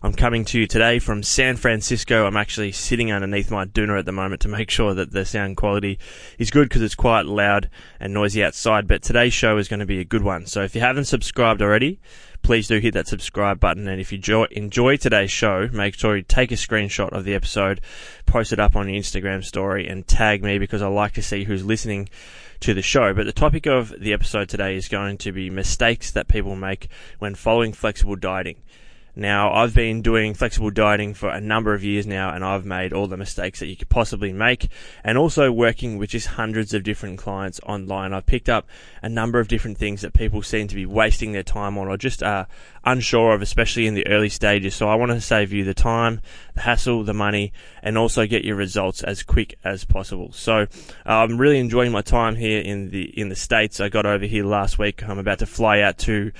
I'm 0.00 0.12
coming 0.12 0.44
to 0.44 0.60
you 0.60 0.68
today 0.68 1.00
from 1.00 1.24
San 1.24 1.56
Francisco. 1.56 2.24
I'm 2.24 2.36
actually 2.36 2.70
sitting 2.70 3.10
underneath 3.10 3.50
my 3.50 3.64
doona 3.64 3.98
at 3.98 4.06
the 4.06 4.12
moment 4.12 4.42
to 4.42 4.48
make 4.48 4.70
sure 4.70 4.94
that 4.94 5.10
the 5.10 5.24
sound 5.24 5.56
quality 5.56 5.98
is 6.38 6.52
good 6.52 6.68
because 6.68 6.82
it's 6.82 6.94
quite 6.94 7.26
loud 7.26 7.68
and 7.98 8.14
noisy 8.14 8.44
outside. 8.44 8.86
But 8.86 9.02
today's 9.02 9.32
show 9.32 9.56
is 9.58 9.66
going 9.66 9.80
to 9.80 9.86
be 9.86 9.98
a 9.98 10.04
good 10.04 10.22
one. 10.22 10.46
So 10.46 10.62
if 10.62 10.76
you 10.76 10.80
haven't 10.82 11.06
subscribed 11.06 11.60
already, 11.60 11.98
please 12.42 12.68
do 12.68 12.78
hit 12.78 12.94
that 12.94 13.08
subscribe 13.08 13.58
button. 13.58 13.88
And 13.88 14.00
if 14.00 14.12
you 14.12 14.18
enjoy, 14.18 14.44
enjoy 14.52 14.98
today's 14.98 15.32
show, 15.32 15.68
make 15.72 15.94
sure 15.94 16.16
you 16.16 16.22
take 16.22 16.52
a 16.52 16.54
screenshot 16.54 17.10
of 17.10 17.24
the 17.24 17.34
episode, 17.34 17.80
post 18.24 18.52
it 18.52 18.60
up 18.60 18.76
on 18.76 18.88
your 18.88 19.02
Instagram 19.02 19.42
story, 19.42 19.88
and 19.88 20.06
tag 20.06 20.44
me 20.44 20.58
because 20.58 20.80
I 20.80 20.86
like 20.86 21.14
to 21.14 21.22
see 21.22 21.42
who's 21.42 21.64
listening 21.64 22.08
to 22.60 22.72
the 22.72 22.82
show. 22.82 23.12
But 23.14 23.26
the 23.26 23.32
topic 23.32 23.66
of 23.66 23.92
the 23.98 24.12
episode 24.12 24.48
today 24.48 24.76
is 24.76 24.86
going 24.86 25.18
to 25.18 25.32
be 25.32 25.50
mistakes 25.50 26.12
that 26.12 26.28
people 26.28 26.54
make 26.54 26.86
when 27.18 27.34
following 27.34 27.72
flexible 27.72 28.14
dieting. 28.14 28.58
Now, 29.18 29.52
I've 29.52 29.74
been 29.74 30.00
doing 30.00 30.32
flexible 30.32 30.70
dieting 30.70 31.12
for 31.12 31.28
a 31.28 31.40
number 31.40 31.74
of 31.74 31.82
years 31.82 32.06
now, 32.06 32.32
and 32.32 32.44
I've 32.44 32.64
made 32.64 32.92
all 32.92 33.08
the 33.08 33.16
mistakes 33.16 33.58
that 33.58 33.66
you 33.66 33.74
could 33.74 33.88
possibly 33.88 34.32
make, 34.32 34.68
and 35.02 35.18
also 35.18 35.50
working 35.50 35.98
with 35.98 36.10
just 36.10 36.28
hundreds 36.28 36.72
of 36.72 36.84
different 36.84 37.18
clients 37.18 37.58
online. 37.66 38.12
I've 38.12 38.26
picked 38.26 38.48
up 38.48 38.68
a 39.02 39.08
number 39.08 39.40
of 39.40 39.48
different 39.48 39.76
things 39.76 40.02
that 40.02 40.14
people 40.14 40.40
seem 40.42 40.68
to 40.68 40.74
be 40.76 40.86
wasting 40.86 41.32
their 41.32 41.42
time 41.42 41.76
on 41.78 41.88
or 41.88 41.96
just 41.96 42.22
are 42.22 42.46
unsure 42.84 43.34
of, 43.34 43.42
especially 43.42 43.88
in 43.88 43.94
the 43.94 44.06
early 44.06 44.28
stages. 44.28 44.76
So 44.76 44.88
I 44.88 44.94
want 44.94 45.10
to 45.10 45.20
save 45.20 45.52
you 45.52 45.64
the 45.64 45.74
time, 45.74 46.20
the 46.54 46.60
hassle, 46.60 47.02
the 47.02 47.12
money, 47.12 47.52
and 47.82 47.98
also 47.98 48.24
get 48.24 48.44
your 48.44 48.54
results 48.54 49.02
as 49.02 49.24
quick 49.24 49.58
as 49.64 49.84
possible. 49.84 50.30
So 50.30 50.58
uh, 50.58 50.66
I'm 51.04 51.38
really 51.38 51.58
enjoying 51.58 51.90
my 51.90 52.02
time 52.02 52.36
here 52.36 52.60
in 52.60 52.90
the 52.90 53.02
in 53.18 53.30
the 53.30 53.36
states. 53.36 53.80
I 53.80 53.88
got 53.88 54.06
over 54.06 54.26
here 54.26 54.44
last 54.44 54.78
week. 54.78 55.02
I'm 55.02 55.18
about 55.18 55.40
to 55.40 55.46
fly 55.46 55.80
out 55.80 55.98
to 55.98 56.30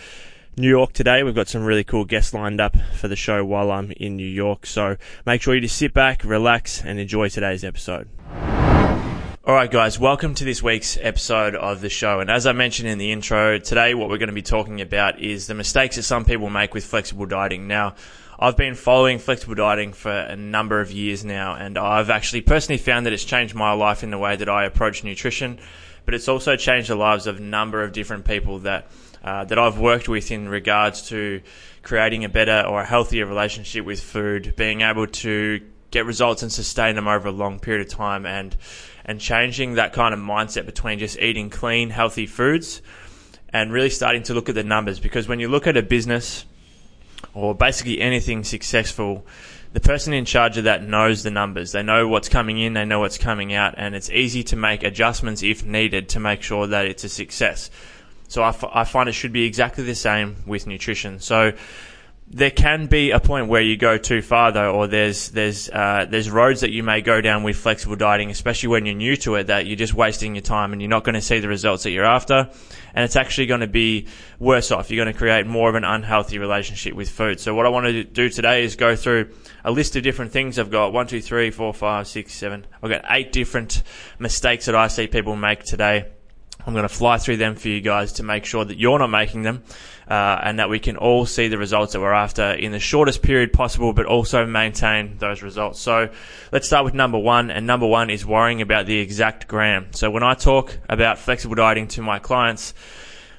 New 0.59 0.69
York 0.69 0.92
today. 0.92 1.23
We've 1.23 1.34
got 1.34 1.48
some 1.48 1.64
really 1.64 1.84
cool 1.84 2.05
guests 2.05 2.34
lined 2.34 2.61
up 2.61 2.77
for 2.97 3.09
the 3.09 3.17
show 3.17 3.45
while 3.45 3.70
I'm 3.70 3.92
in 3.92 4.17
New 4.17 4.27
York. 4.27 4.67
So 4.67 4.97
make 5.25 5.41
sure 5.41 5.55
you 5.55 5.61
just 5.61 5.77
sit 5.77 5.95
back, 5.95 6.25
relax, 6.25 6.84
and 6.84 6.98
enjoy 6.98 7.28
today's 7.28 7.64
episode. 7.64 8.09
All 9.45 9.55
right, 9.55 9.70
guys, 9.70 9.98
welcome 9.98 10.34
to 10.34 10.45
this 10.45 10.62
week's 10.62 10.98
episode 11.01 11.55
of 11.55 11.81
the 11.81 11.89
show. 11.89 12.20
And 12.20 12.31
as 12.31 12.47
I 12.47 12.53
mentioned 12.53 12.89
in 12.89 12.98
the 12.98 13.12
intro, 13.12 13.59
today 13.59 13.95
what 13.95 14.11
we're 14.11 14.19
going 14.19 14.29
to 14.29 14.34
be 14.34 14.42
talking 14.42 14.81
about 14.81 15.20
is 15.20 15.47
the 15.47 15.55
mistakes 15.55 15.97
that 15.97 16.03
some 16.03 16.25
people 16.25 16.51
make 16.51 16.75
with 16.75 16.84
flexible 16.84 17.25
dieting. 17.25 17.67
Now, 17.67 17.95
I've 18.39 18.56
been 18.56 18.75
following 18.75 19.19
flexible 19.19 19.55
dieting 19.55 19.95
for 19.95 20.12
a 20.12 20.36
number 20.36 20.81
of 20.81 20.92
years 20.92 21.25
now, 21.25 21.55
and 21.55 21.79
I've 21.79 22.11
actually 22.11 22.42
personally 22.42 22.79
found 22.79 23.06
that 23.06 23.12
it's 23.12 23.25
changed 23.25 23.55
my 23.55 23.73
life 23.73 24.03
in 24.03 24.11
the 24.11 24.19
way 24.19 24.36
that 24.36 24.48
I 24.48 24.64
approach 24.64 25.03
nutrition, 25.03 25.59
but 26.05 26.14
it's 26.14 26.29
also 26.29 26.55
changed 26.55 26.91
the 26.91 26.95
lives 26.95 27.27
of 27.27 27.39
a 27.39 27.42
number 27.42 27.83
of 27.83 27.92
different 27.92 28.27
people 28.27 28.59
that 28.61 28.91
uh, 29.28 29.44
that 29.44 29.58
I've 29.58 29.78
worked 29.78 30.08
with 30.08 30.30
in 30.30 30.48
regards 30.48 31.08
to 31.08 31.42
creating 31.82 32.24
a 32.24 32.28
better 32.28 32.66
or 32.66 32.80
a 32.80 32.86
healthier 32.86 33.26
relationship 33.26 33.84
with 33.84 34.00
food, 34.00 34.54
being 34.56 34.80
able 34.80 35.06
to 35.06 35.60
get 35.90 36.06
results 36.06 36.42
and 36.42 36.50
sustain 36.50 36.96
them 36.96 37.08
over 37.08 37.28
a 37.28 37.32
long 37.32 37.58
period 37.58 37.86
of 37.86 37.92
time, 37.92 38.24
and 38.24 38.56
and 39.04 39.20
changing 39.20 39.74
that 39.74 39.92
kind 39.92 40.14
of 40.14 40.20
mindset 40.20 40.67
between 40.67 40.98
just 40.98 41.18
eating 41.18 41.50
clean, 41.50 41.90
healthy 41.90 42.27
foods 42.27 42.83
and 43.50 43.72
really 43.72 43.90
starting 43.90 44.22
to 44.22 44.34
look 44.34 44.48
at 44.48 44.55
the 44.55 44.62
numbers. 44.62 45.00
Because 45.00 45.28
when 45.28 45.40
you 45.40 45.48
look 45.48 45.67
at 45.67 45.77
a 45.77 45.83
business 45.83 46.44
or 47.34 47.55
basically 47.55 48.00
anything 48.00 48.44
successful, 48.44 49.27
the 49.72 49.80
person 49.80 50.12
in 50.12 50.24
charge 50.24 50.58
of 50.58 50.64
that 50.64 50.83
knows 50.83 51.22
the 51.22 51.30
numbers. 51.30 51.72
They 51.72 51.83
know 51.83 52.08
what's 52.08 52.28
coming 52.28 52.58
in, 52.58 52.74
they 52.74 52.84
know 52.84 53.00
what's 53.00 53.18
coming 53.18 53.52
out, 53.52 53.74
and 53.77 53.94
it's 53.94 54.11
easy 54.11 54.42
to 54.44 54.56
make 54.56 54.83
adjustments 54.83 55.42
if 55.42 55.64
needed 55.64 56.08
to 56.11 56.20
make 56.20 56.42
sure 56.42 56.67
that 56.67 56.86
it's 56.86 57.05
a 57.05 57.08
success. 57.08 57.70
So 58.28 58.42
I, 58.42 58.48
f- 58.50 58.64
I 58.64 58.84
find 58.84 59.08
it 59.08 59.12
should 59.12 59.33
be 59.33 59.44
exactly 59.44 59.84
the 59.84 59.94
same 59.94 60.36
with 60.46 60.66
nutrition. 60.66 61.18
So 61.20 61.52
there 62.30 62.50
can 62.50 62.86
be 62.86 63.11
a 63.11 63.20
point 63.20 63.48
where 63.48 63.62
you 63.62 63.77
go 63.77 63.96
too 63.96 64.20
far 64.20 64.52
though, 64.52 64.74
or 64.74 64.86
there's 64.86 65.30
there's 65.30 65.70
uh, 65.70 66.06
there's 66.08 66.30
roads 66.30 66.61
that 66.61 66.70
you 66.70 66.83
may 66.83 67.00
go 67.00 67.22
down 67.22 67.42
with 67.42 67.56
flexible 67.56 67.96
dieting, 67.96 68.30
especially 68.30 68.68
when 68.68 68.84
you're 68.84 68.94
new 68.94 69.17
to 69.17 69.36
it, 69.36 69.46
that 69.46 69.67
you're 69.67 69.77
just 69.77 69.94
wasting 69.94 70.34
your 70.34 70.42
time 70.42 70.72
and 70.72 70.83
you're 70.83 70.90
not 70.90 71.05
going 71.05 71.14
to 71.14 71.22
see 71.22 71.40
the 71.40 71.48
results 71.48 71.84
that 71.84 71.90
you're 71.90 72.05
after, 72.05 72.50
and 72.94 73.05
it's 73.05 73.17
actually 73.17 73.46
going 73.46 73.62
to 73.62 73.67
be 73.67 74.08
worse 74.38 74.70
off. 74.70 74.90
You're 74.90 75.02
going 75.02 75.12
to 75.12 75.18
create 75.18 75.46
more 75.46 75.70
of 75.70 75.74
an 75.74 75.84
unhealthy 75.84 76.38
relationship 76.38 76.92
with 76.92 77.08
food. 77.08 77.40
So 77.40 77.55
what 77.55 77.64
I 77.64 77.70
want 77.70 77.86
to 77.86 78.05
do 78.05 78.28
today 78.28 78.62
is 78.62 78.77
go 78.77 78.94
through 78.94 79.30
a 79.64 79.70
list 79.70 79.96
of 79.96 80.02
different 80.02 80.30
things. 80.30 80.58
I've 80.58 80.70
got 80.70 80.92
one, 80.92 81.06
two, 81.06 81.22
three, 81.22 81.50
four, 81.50 81.72
five, 81.72 82.06
six, 82.06 82.34
seven. 82.34 82.67
I've 82.83 82.90
got 82.90 83.06
eight 83.08 83.33
different 83.33 83.83
mistakes 84.18 84.67
that 84.67 84.74
I 84.74 84.88
see 84.88 85.06
people 85.06 85.34
make 85.34 85.62
today 85.62 86.08
I'm 86.68 86.74
going 86.74 86.83
to 86.83 86.95
fly 86.95 87.17
through 87.17 87.39
them 87.39 87.55
for 87.56 87.68
you 87.68 87.80
guys 87.80 88.12
to 88.12 88.23
make 88.23 88.45
sure 88.45 88.62
that 88.62 88.77
you're 88.77 88.98
not 88.98 89.06
making 89.06 89.40
them 89.40 89.62
uh, 90.06 90.39
and 90.42 90.58
that 90.58 90.68
we 90.68 90.79
can 90.79 90.98
all 90.98 91.24
see 91.24 91.48
the 91.48 91.56
results 91.56 91.95
that 91.95 92.01
we're 92.01 92.12
after 92.12 92.51
in 92.52 92.73
the 92.73 92.79
shortest 92.79 93.23
period 93.23 93.55
possible, 93.55 93.95
but 93.95 94.05
also 94.05 94.45
maintain 94.45 95.17
those 95.17 95.40
results. 95.40 95.80
So 95.80 96.11
let's 96.52 96.67
start 96.67 96.84
with 96.84 96.92
number 96.92 97.17
one. 97.17 97.51
And 97.51 97.67
number 97.67 97.86
one 97.86 98.11
is 98.11 98.27
worrying 98.27 98.61
about 98.61 98.84
the 98.84 98.98
exact 98.98 99.48
gram. 99.48 99.86
So 99.92 100.11
when 100.11 100.23
I 100.23 100.34
talk 100.34 100.77
about 100.90 101.18
flexible 101.18 101.55
dieting 101.55 101.89
to 101.89 102.02
my 102.02 102.18
clients, 102.18 102.74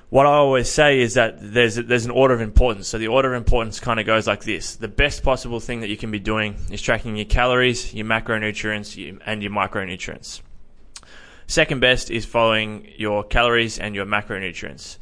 what 0.09 0.25
I 0.25 0.31
always 0.31 0.67
say 0.67 1.00
is 1.00 1.13
that 1.13 1.35
there's 1.40 1.75
there's 1.75 2.06
an 2.06 2.11
order 2.11 2.34
of 2.34 2.41
importance. 2.41 2.88
So 2.88 2.97
the 2.97 3.09
order 3.09 3.35
of 3.35 3.38
importance 3.38 3.79
kind 3.79 4.00
of 4.00 4.07
goes 4.07 4.25
like 4.25 4.44
this: 4.44 4.75
the 4.75 4.88
best 4.88 5.22
possible 5.22 5.59
thing 5.59 5.81
that 5.81 5.90
you 5.90 5.97
can 5.97 6.09
be 6.09 6.17
doing 6.17 6.56
is 6.72 6.81
tracking 6.81 7.16
your 7.16 7.25
calories, 7.25 7.94
your 7.94 8.07
macronutrients, 8.07 9.19
and 9.23 9.44
your 9.44 9.51
micronutrients. 9.51 10.41
Second 11.49 11.79
best 11.79 12.11
is 12.11 12.27
following 12.27 12.87
your 12.95 13.23
calories 13.23 13.79
and 13.79 13.95
your 13.95 14.05
macronutrients. 14.05 14.99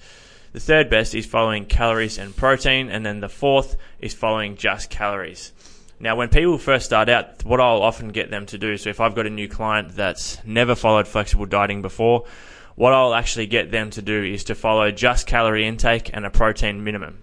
The 0.53 0.61
third 0.61 0.89
best 0.89 1.13
is 1.13 1.25
following 1.25 1.65
calories 1.65 2.17
and 2.17 2.33
protein, 2.33 2.89
and 2.89 3.05
then 3.05 3.19
the 3.19 3.27
fourth 3.27 3.75
is 3.99 4.13
following 4.13 4.55
just 4.55 4.89
calories. 4.89 5.51
Now, 5.99 6.15
when 6.15 6.29
people 6.29 6.57
first 6.57 6.85
start 6.85 7.09
out, 7.09 7.43
what 7.43 7.59
I'll 7.59 7.81
often 7.81 8.13
get 8.13 8.31
them 8.31 8.45
to 8.45 8.57
do, 8.57 8.77
so 8.77 8.89
if 8.89 9.01
I've 9.01 9.13
got 9.13 9.27
a 9.27 9.29
new 9.29 9.49
client 9.49 9.97
that's 9.97 10.41
never 10.45 10.73
followed 10.73 11.05
flexible 11.05 11.47
dieting 11.47 11.81
before, 11.81 12.23
what 12.75 12.93
I'll 12.93 13.13
actually 13.13 13.47
get 13.47 13.71
them 13.71 13.89
to 13.89 14.01
do 14.01 14.23
is 14.23 14.45
to 14.45 14.55
follow 14.55 14.89
just 14.89 15.27
calorie 15.27 15.67
intake 15.67 16.11
and 16.13 16.25
a 16.25 16.29
protein 16.29 16.81
minimum. 16.81 17.17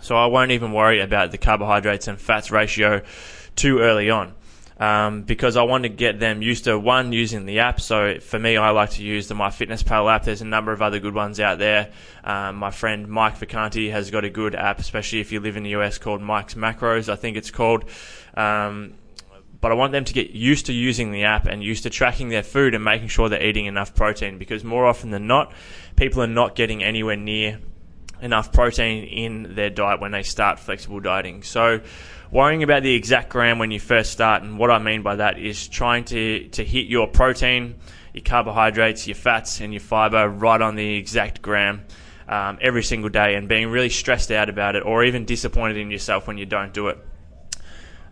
So 0.00 0.16
I 0.16 0.26
won't 0.26 0.50
even 0.50 0.72
worry 0.72 1.00
about 1.00 1.30
the 1.30 1.38
carbohydrates 1.38 2.08
and 2.08 2.20
fats 2.20 2.50
ratio 2.50 3.02
too 3.54 3.78
early 3.78 4.10
on 4.10 4.34
um, 4.80 5.22
because 5.22 5.56
I 5.56 5.62
want 5.62 5.82
to 5.82 5.88
get 5.88 6.20
them 6.20 6.40
used 6.40 6.64
to 6.64 6.78
one 6.78 7.12
using 7.12 7.46
the 7.46 7.60
app. 7.60 7.80
So 7.80 8.20
for 8.20 8.38
me, 8.38 8.56
I 8.56 8.70
like 8.70 8.90
to 8.90 9.02
use 9.02 9.28
the 9.28 9.34
MyFitnessPal 9.34 10.12
app. 10.12 10.24
There's 10.24 10.42
a 10.42 10.46
number 10.46 10.72
of 10.72 10.82
other 10.82 11.00
good 11.00 11.14
ones 11.14 11.40
out 11.40 11.58
there. 11.58 11.90
Um, 12.22 12.56
my 12.56 12.70
friend 12.70 13.08
Mike 13.08 13.38
Vacanti 13.38 13.90
has 13.90 14.10
got 14.10 14.24
a 14.24 14.30
good 14.30 14.54
app, 14.54 14.78
especially 14.78 15.20
if 15.20 15.32
you 15.32 15.40
live 15.40 15.56
in 15.56 15.64
the 15.64 15.70
US, 15.70 15.98
called 15.98 16.22
Mike's 16.22 16.54
Macros. 16.54 17.08
I 17.08 17.16
think 17.16 17.36
it's 17.36 17.50
called. 17.50 17.84
Um, 18.34 18.94
but 19.60 19.72
I 19.72 19.74
want 19.74 19.90
them 19.90 20.04
to 20.04 20.12
get 20.12 20.30
used 20.30 20.66
to 20.66 20.72
using 20.72 21.10
the 21.10 21.24
app 21.24 21.46
and 21.46 21.62
used 21.64 21.82
to 21.82 21.90
tracking 21.90 22.28
their 22.28 22.44
food 22.44 22.74
and 22.74 22.84
making 22.84 23.08
sure 23.08 23.28
they're 23.28 23.42
eating 23.42 23.66
enough 23.66 23.94
protein 23.94 24.38
because 24.38 24.62
more 24.62 24.86
often 24.86 25.10
than 25.10 25.26
not, 25.26 25.52
people 25.96 26.22
are 26.22 26.28
not 26.28 26.54
getting 26.54 26.84
anywhere 26.84 27.16
near 27.16 27.58
enough 28.20 28.52
protein 28.52 29.04
in 29.04 29.54
their 29.54 29.70
diet 29.70 30.00
when 30.00 30.12
they 30.12 30.22
start 30.22 30.58
flexible 30.58 31.00
dieting. 31.00 31.42
So 31.42 31.80
worrying 32.30 32.62
about 32.62 32.82
the 32.82 32.94
exact 32.94 33.30
gram 33.30 33.58
when 33.58 33.70
you 33.70 33.80
first 33.80 34.12
start. 34.12 34.42
And 34.42 34.58
what 34.58 34.70
I 34.70 34.78
mean 34.78 35.02
by 35.02 35.16
that 35.16 35.38
is 35.38 35.68
trying 35.68 36.04
to, 36.06 36.48
to 36.48 36.64
hit 36.64 36.86
your 36.86 37.06
protein, 37.06 37.76
your 38.12 38.24
carbohydrates, 38.24 39.06
your 39.06 39.14
fats, 39.14 39.60
and 39.60 39.72
your 39.72 39.80
fiber 39.80 40.28
right 40.28 40.60
on 40.60 40.76
the 40.76 40.96
exact 40.96 41.42
gram. 41.42 41.84
Um, 42.28 42.58
every 42.60 42.82
single 42.82 43.08
day 43.08 43.36
and 43.36 43.48
being 43.48 43.70
really 43.70 43.88
stressed 43.88 44.30
out 44.30 44.50
about 44.50 44.76
it 44.76 44.84
or 44.84 45.02
even 45.02 45.24
disappointed 45.24 45.78
in 45.78 45.90
yourself 45.90 46.26
when 46.26 46.36
you 46.36 46.44
don't 46.44 46.74
do 46.74 46.88
it. 46.88 46.98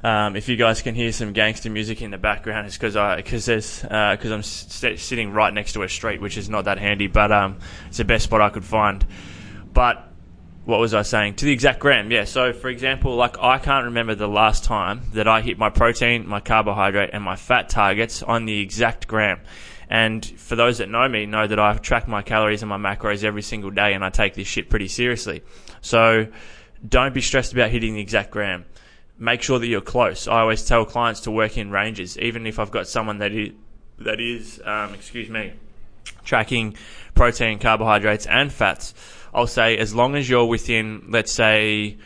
Um, 0.02 0.36
if 0.36 0.48
you 0.48 0.56
guys 0.56 0.82
can 0.82 0.94
hear 0.94 1.10
some 1.12 1.32
gangster 1.32 1.68
music 1.68 2.00
in 2.00 2.12
the 2.12 2.16
background, 2.16 2.66
it's 2.66 2.76
because 2.76 2.96
I 2.96 3.16
because 3.16 3.44
there's 3.44 3.82
because 3.82 4.30
uh, 4.30 4.34
I'm 4.34 4.42
st- 4.42 5.00
sitting 5.00 5.32
right 5.32 5.52
next 5.52 5.72
to 5.72 5.82
a 5.82 5.88
street, 5.88 6.20
which 6.20 6.38
is 6.38 6.48
not 6.48 6.66
that 6.66 6.78
handy, 6.78 7.08
but 7.08 7.32
um, 7.32 7.58
it's 7.88 7.96
the 7.96 8.04
best 8.04 8.24
spot 8.24 8.40
I 8.40 8.50
could 8.50 8.64
find. 8.64 9.04
But 9.72 10.08
what 10.66 10.80
was 10.80 10.94
I 10.94 11.02
saying? 11.02 11.36
To 11.36 11.44
the 11.44 11.52
exact 11.52 11.78
gram, 11.78 12.10
yeah. 12.10 12.24
So, 12.24 12.52
for 12.52 12.68
example, 12.68 13.14
like 13.14 13.38
I 13.38 13.58
can't 13.58 13.86
remember 13.86 14.16
the 14.16 14.28
last 14.28 14.64
time 14.64 15.02
that 15.12 15.28
I 15.28 15.40
hit 15.40 15.58
my 15.58 15.70
protein, 15.70 16.26
my 16.26 16.40
carbohydrate, 16.40 17.10
and 17.12 17.22
my 17.22 17.36
fat 17.36 17.68
targets 17.68 18.20
on 18.22 18.46
the 18.46 18.58
exact 18.58 19.06
gram. 19.06 19.40
And 19.88 20.26
for 20.26 20.56
those 20.56 20.78
that 20.78 20.90
know 20.90 21.08
me, 21.08 21.24
know 21.24 21.46
that 21.46 21.60
I 21.60 21.76
track 21.78 22.08
my 22.08 22.22
calories 22.22 22.62
and 22.62 22.68
my 22.68 22.78
macros 22.78 23.22
every 23.22 23.42
single 23.42 23.70
day, 23.70 23.94
and 23.94 24.04
I 24.04 24.10
take 24.10 24.34
this 24.34 24.48
shit 24.48 24.68
pretty 24.68 24.88
seriously. 24.88 25.44
So, 25.80 26.26
don't 26.86 27.14
be 27.14 27.20
stressed 27.20 27.52
about 27.52 27.70
hitting 27.70 27.94
the 27.94 28.00
exact 28.00 28.32
gram. 28.32 28.64
Make 29.18 29.42
sure 29.42 29.60
that 29.60 29.68
you're 29.68 29.80
close. 29.80 30.26
I 30.26 30.40
always 30.40 30.64
tell 30.64 30.84
clients 30.84 31.20
to 31.20 31.30
work 31.30 31.56
in 31.56 31.70
ranges, 31.70 32.18
even 32.18 32.44
if 32.44 32.58
I've 32.58 32.72
got 32.72 32.88
someone 32.88 33.18
that 33.18 33.30
is 33.30 33.52
that 33.98 34.20
is, 34.20 34.60
um, 34.64 34.94
excuse 34.94 35.28
me, 35.28 35.52
tracking 36.24 36.76
protein, 37.14 37.60
carbohydrates, 37.60 38.26
and 38.26 38.52
fats, 38.52 38.94
I'll 39.36 39.46
say 39.46 39.76
as 39.76 39.94
long 39.94 40.16
as 40.16 40.30
you're 40.30 40.46
within, 40.46 41.08
let's 41.10 41.30
say, 41.30 41.98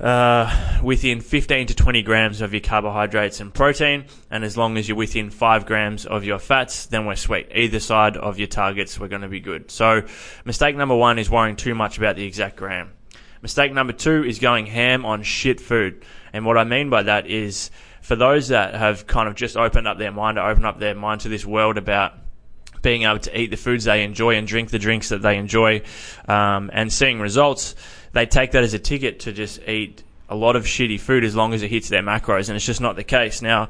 uh, 0.00 0.80
within 0.82 1.20
15 1.20 1.68
to 1.68 1.74
20 1.74 2.02
grams 2.02 2.40
of 2.40 2.52
your 2.52 2.60
carbohydrates 2.60 3.38
and 3.38 3.54
protein, 3.54 4.06
and 4.28 4.42
as 4.42 4.56
long 4.56 4.76
as 4.76 4.88
you're 4.88 4.96
within 4.96 5.30
5 5.30 5.66
grams 5.66 6.04
of 6.04 6.24
your 6.24 6.40
fats, 6.40 6.86
then 6.86 7.06
we're 7.06 7.14
sweet. 7.14 7.46
Either 7.54 7.78
side 7.78 8.16
of 8.16 8.40
your 8.40 8.48
targets, 8.48 8.98
we're 8.98 9.06
going 9.06 9.22
to 9.22 9.28
be 9.28 9.38
good. 9.38 9.70
So, 9.70 10.02
mistake 10.44 10.74
number 10.74 10.96
one 10.96 11.20
is 11.20 11.30
worrying 11.30 11.54
too 11.54 11.76
much 11.76 11.96
about 11.96 12.16
the 12.16 12.24
exact 12.24 12.56
gram. 12.56 12.90
Mistake 13.40 13.72
number 13.72 13.92
two 13.92 14.24
is 14.24 14.40
going 14.40 14.66
ham 14.66 15.04
on 15.04 15.22
shit 15.22 15.60
food. 15.60 16.04
And 16.32 16.44
what 16.44 16.58
I 16.58 16.64
mean 16.64 16.90
by 16.90 17.04
that 17.04 17.28
is 17.28 17.70
for 18.00 18.16
those 18.16 18.48
that 18.48 18.74
have 18.74 19.06
kind 19.06 19.28
of 19.28 19.36
just 19.36 19.56
opened 19.56 19.86
up 19.86 19.98
their 19.98 20.10
mind 20.10 20.36
to 20.36 20.44
open 20.44 20.64
up 20.64 20.80
their 20.80 20.96
mind 20.96 21.20
to 21.20 21.28
this 21.28 21.46
world 21.46 21.78
about 21.78 22.14
being 22.82 23.02
able 23.02 23.20
to 23.20 23.40
eat 23.40 23.50
the 23.50 23.56
foods 23.56 23.84
they 23.84 24.02
enjoy 24.02 24.34
and 24.36 24.46
drink 24.46 24.70
the 24.70 24.78
drinks 24.78 25.08
that 25.08 25.22
they 25.22 25.36
enjoy 25.36 25.82
um, 26.28 26.70
and 26.72 26.92
seeing 26.92 27.20
results, 27.20 27.74
they 28.12 28.26
take 28.26 28.50
that 28.52 28.64
as 28.64 28.74
a 28.74 28.78
ticket 28.78 29.20
to 29.20 29.32
just 29.32 29.60
eat 29.68 30.02
a 30.28 30.34
lot 30.34 30.56
of 30.56 30.64
shitty 30.64 30.98
food 30.98 31.24
as 31.24 31.36
long 31.36 31.54
as 31.54 31.62
it 31.62 31.68
hits 31.68 31.88
their 31.88 32.02
macros, 32.02 32.48
and 32.48 32.56
it's 32.56 32.64
just 32.64 32.80
not 32.80 32.96
the 32.96 33.04
case. 33.04 33.42
Now, 33.42 33.68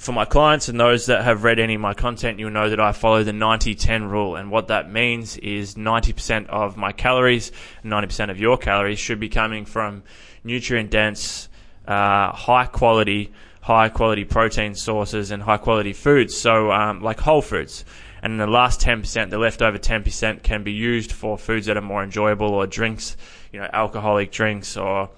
for 0.00 0.12
my 0.12 0.24
clients 0.24 0.68
and 0.68 0.80
those 0.80 1.06
that 1.06 1.24
have 1.24 1.44
read 1.44 1.58
any 1.58 1.74
of 1.74 1.80
my 1.80 1.92
content, 1.92 2.38
you'll 2.38 2.50
know 2.50 2.70
that 2.70 2.80
I 2.80 2.92
follow 2.92 3.22
the 3.22 3.32
90-10 3.32 4.10
rule. 4.10 4.34
And 4.34 4.50
what 4.50 4.68
that 4.68 4.90
means 4.90 5.36
is 5.36 5.74
90% 5.74 6.46
of 6.46 6.78
my 6.78 6.92
calories, 6.92 7.52
90% 7.84 8.30
of 8.30 8.40
your 8.40 8.56
calories 8.56 8.98
should 8.98 9.20
be 9.20 9.28
coming 9.28 9.66
from 9.66 10.02
nutrient 10.42 10.90
dense, 10.90 11.50
uh, 11.86 12.32
high 12.32 12.64
quality, 12.64 13.30
high 13.60 13.90
quality 13.90 14.24
protein 14.24 14.74
sources 14.74 15.30
and 15.30 15.42
high 15.42 15.58
quality 15.58 15.92
foods. 15.92 16.34
So, 16.34 16.72
um, 16.72 17.02
like 17.02 17.20
whole 17.20 17.42
foods. 17.42 17.84
And 18.22 18.38
the 18.38 18.46
last 18.46 18.80
10%, 18.80 19.30
the 19.30 19.38
leftover 19.38 19.78
10% 19.78 20.42
can 20.42 20.62
be 20.62 20.72
used 20.72 21.12
for 21.12 21.38
foods 21.38 21.66
that 21.66 21.76
are 21.76 21.82
more 21.82 22.02
enjoyable 22.02 22.48
or 22.48 22.66
drinks, 22.66 23.16
you 23.52 23.60
know, 23.60 23.68
alcoholic 23.72 24.30
drinks 24.30 24.76
or 24.76 25.10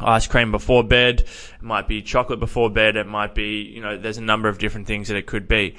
ice 0.00 0.26
cream 0.26 0.50
before 0.50 0.84
bed. 0.84 1.20
It 1.20 1.62
might 1.62 1.88
be 1.88 2.02
chocolate 2.02 2.40
before 2.40 2.70
bed. 2.70 2.96
It 2.96 3.06
might 3.06 3.34
be, 3.34 3.62
you 3.62 3.82
know, 3.82 3.98
there's 3.98 4.18
a 4.18 4.22
number 4.22 4.48
of 4.48 4.58
different 4.58 4.86
things 4.86 5.08
that 5.08 5.16
it 5.16 5.26
could 5.26 5.48
be. 5.48 5.76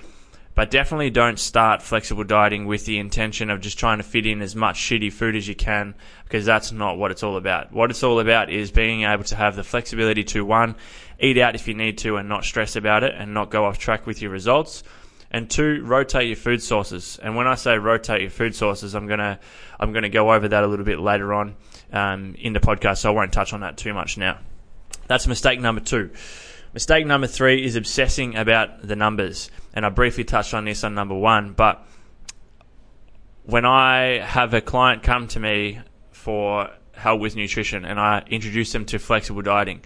But 0.54 0.70
definitely 0.70 1.10
don't 1.10 1.40
start 1.40 1.82
flexible 1.82 2.26
dieting 2.26 2.66
with 2.66 2.86
the 2.86 3.00
intention 3.00 3.50
of 3.50 3.62
just 3.62 3.80
trying 3.80 4.00
to 4.00 4.04
fit 4.04 4.26
in 4.26 4.42
as 4.42 4.54
much 4.54 4.78
shitty 4.78 5.12
food 5.12 5.36
as 5.36 5.48
you 5.48 5.56
can 5.56 5.96
because 6.26 6.46
that's 6.46 6.74
not 6.74 6.98
what 6.98 7.10
it's 7.10 7.24
all 7.24 7.38
about. 7.38 7.72
What 7.72 7.90
it's 7.90 8.04
all 8.04 8.20
about 8.20 8.52
is 8.52 8.70
being 8.70 9.04
able 9.04 9.24
to 9.24 9.36
have 9.38 9.56
the 9.56 9.64
flexibility 9.64 10.26
to 10.26 10.44
one, 10.44 10.76
eat 11.20 11.38
out 11.38 11.56
if 11.56 11.70
you 11.70 11.74
need 11.74 11.98
to 12.00 12.18
and 12.18 12.28
not 12.28 12.44
stress 12.44 12.76
about 12.76 13.04
it 13.04 13.16
and 13.16 13.34
not 13.34 13.50
go 13.50 13.64
off 13.64 13.78
track 13.78 14.06
with 14.06 14.22
your 14.22 14.32
results 14.32 14.84
and 15.32 15.50
two, 15.50 15.82
rotate 15.84 16.28
your 16.28 16.36
food 16.36 16.62
sources. 16.62 17.18
And 17.24 17.36
when 17.36 17.48
I 17.48 17.56
say 17.56 17.78
rotate 17.78 18.22
your 18.22 18.30
food 18.30 18.54
sources, 18.54 18.94
I'm 18.94 19.08
gonna 19.08 19.40
I'm 19.80 19.94
gonna 19.94 20.10
go 20.10 20.34
over 20.34 20.48
that 20.50 20.64
a 20.64 20.68
little 20.68 20.86
bit 20.86 21.00
later 21.00 21.34
on 21.34 21.56
um, 21.92 22.36
in 22.38 22.54
the 22.54 22.60
podcast, 22.60 22.98
so 22.98 23.12
I 23.12 23.16
won't 23.16 23.32
touch 23.32 23.54
on 23.54 23.62
that 23.62 23.78
too 23.78 23.94
much 23.94 24.18
now. 24.18 24.40
That's 25.08 25.26
mistake 25.28 25.60
number 25.60 25.82
two. 25.82 26.12
Mistake 26.74 27.06
number 27.06 27.28
three 27.28 27.66
is 27.66 27.76
obsessing 27.76 28.36
about 28.36 28.86
the 28.86 28.96
numbers, 28.96 29.50
and 29.74 29.86
I 29.86 29.90
briefly 29.90 30.26
touched 30.26 30.54
on 30.54 30.66
this 30.66 30.84
on 30.84 30.94
number 30.94 31.16
one. 31.16 31.54
But 31.54 31.86
when 33.44 33.66
I 33.66 34.20
have 34.20 34.54
a 34.54 34.62
client 34.62 35.02
come 35.02 35.28
to 35.30 35.40
me 35.40 35.80
for 36.12 36.70
help 36.94 37.22
with 37.22 37.38
nutrition, 37.38 37.86
and 37.86 38.00
I 38.00 38.24
introduce 38.28 38.74
them 38.74 38.86
to 38.86 39.00
flexible 39.00 39.42
dieting 39.42 39.82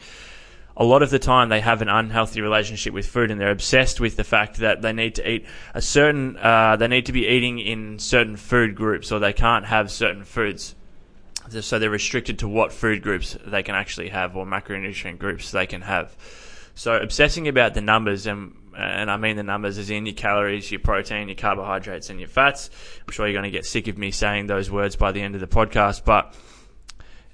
a 0.77 0.83
lot 0.83 1.01
of 1.01 1.09
the 1.09 1.19
time 1.19 1.49
they 1.49 1.61
have 1.61 1.81
an 1.81 1.89
unhealthy 1.89 2.41
relationship 2.41 2.93
with 2.93 3.07
food 3.07 3.31
and 3.31 3.39
they're 3.39 3.51
obsessed 3.51 3.99
with 3.99 4.17
the 4.17 4.23
fact 4.23 4.57
that 4.57 4.81
they 4.81 4.91
need 4.91 5.15
to 5.15 5.29
eat 5.29 5.45
a 5.73 5.81
certain, 5.81 6.37
uh, 6.37 6.75
they 6.75 6.87
need 6.87 7.05
to 7.05 7.13
be 7.13 7.27
eating 7.27 7.59
in 7.59 7.97
certain 7.97 8.35
food 8.35 8.75
groups 8.75 9.11
or 9.11 9.19
they 9.19 9.33
can't 9.33 9.65
have 9.65 9.89
certain 9.89 10.23
foods. 10.23 10.75
So 11.49 11.79
they're 11.79 11.89
restricted 11.89 12.39
to 12.39 12.47
what 12.47 12.73
food 12.73 13.01
groups 13.01 13.37
they 13.45 13.63
can 13.63 13.75
actually 13.75 14.09
have 14.09 14.35
or 14.35 14.45
macronutrient 14.45 15.19
groups 15.19 15.51
they 15.51 15.67
can 15.67 15.81
have. 15.81 16.15
So 16.73 16.97
obsessing 16.97 17.47
about 17.47 17.73
the 17.73 17.81
numbers 17.81 18.27
and 18.27 18.55
and 18.77 19.09
I 19.09 19.15
mean 19.15 19.37
the 19.37 19.43
numbers 19.43 19.77
as 19.77 19.89
in 19.89 20.05
your 20.05 20.15
calories, 20.15 20.69
your 20.69 20.81
protein, 20.81 21.29
your 21.29 21.35
carbohydrates, 21.35 22.09
and 22.09 22.19
your 22.19 22.27
fats. 22.27 22.69
I'm 23.07 23.13
sure 23.13 23.25
you're 23.25 23.33
going 23.33 23.43
to 23.43 23.49
get 23.49 23.65
sick 23.65 23.87
of 23.87 23.97
me 23.97 24.11
saying 24.11 24.47
those 24.47 24.69
words 24.69 24.97
by 24.97 25.13
the 25.13 25.21
end 25.21 25.33
of 25.35 25.39
the 25.39 25.47
podcast, 25.47 26.03
but 26.03 26.35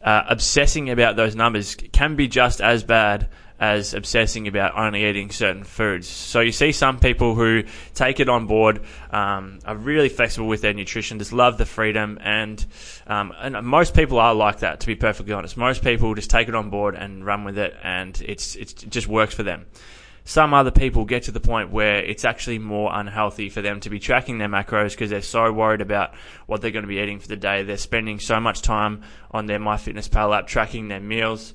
uh, 0.04 0.24
obsessing 0.28 0.90
about 0.90 1.16
those 1.16 1.36
numbers 1.36 1.76
can 1.76 2.16
be 2.16 2.28
just 2.28 2.62
as 2.62 2.84
bad 2.84 3.30
as 3.62 3.94
obsessing 3.94 4.48
about 4.48 4.76
only 4.76 5.06
eating 5.06 5.30
certain 5.30 5.64
foods. 5.64 6.08
So 6.08 6.40
you 6.40 6.52
see 6.52 6.72
some 6.72 7.00
people 7.00 7.36
who 7.36 7.64
take 7.94 8.20
it 8.20 8.28
on 8.28 8.48
board, 8.48 8.82
um, 9.12 9.60
are 9.64 9.76
really 9.76 10.10
flexible 10.10 10.48
with 10.48 10.62
their 10.62 10.74
nutrition, 10.74 11.20
just 11.20 11.32
love 11.32 11.60
the 11.60 11.68
freedom, 11.68 12.18
and 12.22 12.66
um, 13.06 13.32
and 13.40 13.64
most 13.64 13.94
people 13.94 14.18
are 14.20 14.34
like 14.34 14.60
that. 14.60 14.80
To 14.80 14.88
be 14.88 14.96
perfectly 14.96 15.34
honest, 15.34 15.58
most 15.58 15.84
people 15.84 16.16
just 16.16 16.32
take 16.32 16.48
it 16.48 16.56
on 16.56 16.72
board 16.72 16.96
and 16.96 17.24
run 17.24 17.44
with 17.44 17.60
it, 17.60 17.76
and 17.84 18.20
it's, 18.26 18.56
it's 18.56 18.84
it 18.84 18.90
just 18.90 19.08
works 19.08 19.36
for 19.36 19.44
them 19.44 19.68
some 20.24 20.54
other 20.54 20.72
people 20.72 21.06
get 21.06 21.24
to 21.24 21.32
the 21.32 21.40
point 21.40 21.72
where 21.72 21.98
it's 21.98 22.26
actually 22.26 22.60
more 22.60 22.92
unhealthy 22.94 23.50
for 23.50 23.62
them 23.62 23.80
to 23.80 23.90
be 23.90 24.00
tracking 24.00 24.38
their 24.38 24.48
macros 24.48 24.92
because 24.92 25.10
they're 25.10 25.22
so 25.22 25.52
worried 25.52 25.82
about 25.82 26.14
what 26.46 26.62
they're 26.62 26.72
going 26.72 26.84
to 26.84 26.88
be 26.88 27.00
eating 27.00 27.20
for 27.20 27.28
the 27.28 27.36
day. 27.36 27.64
They're 27.64 27.78
spending 27.78 28.20
so 28.20 28.40
much 28.40 28.62
time 28.62 29.02
on 29.32 29.48
their 29.48 29.60
MyFitnessPal 29.60 30.38
app 30.38 30.48
tracking 30.48 30.88
their 30.88 31.00
meals 31.00 31.54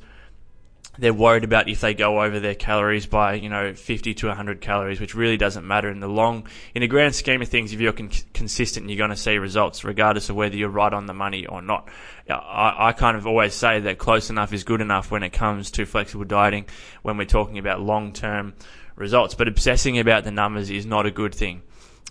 they're 0.99 1.15
worried 1.15 1.45
about 1.45 1.69
if 1.69 1.81
they 1.81 1.95
go 1.95 2.23
over 2.23 2.41
their 2.41 2.55
calories 2.55 3.07
by 3.07 3.35
you 3.35 3.49
know 3.49 3.75
50 3.75 4.15
to 4.15 4.27
100 4.29 4.61
calories, 4.61 5.01
which 5.01 5.15
really 5.15 5.37
doesn't 5.37 5.67
matter 5.67 5.91
in 5.91 6.01
the 6.01 6.09
long, 6.09 6.47
in 6.75 6.81
the 6.81 6.89
grand 6.89 7.15
scheme 7.15 7.43
of 7.43 7.49
things. 7.49 7.73
If 7.73 7.81
you're 7.81 7.93
con- 7.93 8.11
consistent, 8.35 8.89
you're 8.89 8.99
going 8.99 9.11
to 9.11 9.17
see 9.17 9.39
results, 9.39 9.85
regardless 9.85 10.31
of 10.31 10.37
whether 10.37 10.57
you're 10.57 10.69
right 10.69 10.93
on 10.93 11.07
the 11.07 11.15
money 11.15 11.47
or 11.47 11.63
not. 11.63 11.89
I, 12.29 12.89
I 12.89 12.93
kind 12.93 13.17
of 13.17 13.27
always 13.27 13.55
say 13.55 13.81
that 13.81 13.99
close 13.99 14.31
enough 14.31 14.53
is 14.53 14.65
good 14.65 14.81
enough 14.81 15.11
when 15.11 15.23
it 15.23 15.33
comes 15.33 15.71
to 15.73 15.87
flexible 15.87 16.25
dieting, 16.25 16.67
when 17.03 17.17
we're 17.17 17.25
talking 17.25 17.59
about 17.59 17.81
long-term 17.81 18.55
results. 18.97 19.35
But 19.35 19.49
obsessing 19.49 19.99
about 19.99 20.25
the 20.25 20.33
numbers 20.33 20.71
is 20.71 20.87
not 20.87 21.07
a 21.07 21.11
good 21.11 21.35
thing. 21.35 21.63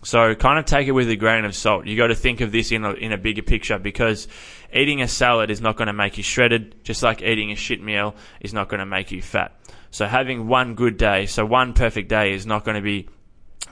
So 0.06 0.36
kind 0.36 0.60
of 0.60 0.66
take 0.66 0.88
it 0.88 0.92
with 0.92 1.10
a 1.10 1.16
grain 1.16 1.46
of 1.46 1.56
salt. 1.56 1.88
You 1.88 1.98
got 1.98 2.08
to 2.08 2.16
think 2.16 2.42
of 2.42 2.52
this 2.52 2.72
in 2.72 2.86
a, 2.86 2.92
in 2.92 3.12
a 3.12 3.18
bigger 3.18 3.42
picture 3.42 3.80
because 3.80 4.28
eating 4.76 5.02
a 5.02 5.08
salad 5.08 5.50
is 5.50 5.62
not 5.62 5.78
going 5.78 5.88
to 5.88 5.94
make 5.94 6.18
you 6.18 6.24
shredded, 6.24 6.84
just 6.84 7.02
like 7.02 7.22
eating 7.22 7.52
a 7.52 7.56
shit 7.56 7.82
meal 7.82 8.16
is 8.42 8.54
not 8.54 8.70
going 8.70 8.80
to 8.80 8.86
make 8.86 9.12
you 9.12 9.22
fat. 9.22 9.58
So 9.90 10.06
having 10.06 10.48
one 10.48 10.76
good 10.76 10.98
day, 10.98 11.26
so 11.26 11.46
one 11.46 11.74
perfect 11.74 12.10
day 12.10 12.34
is 12.34 12.46
not 12.46 12.66
going 12.66 12.76
to 12.76 12.82
be 12.82 13.08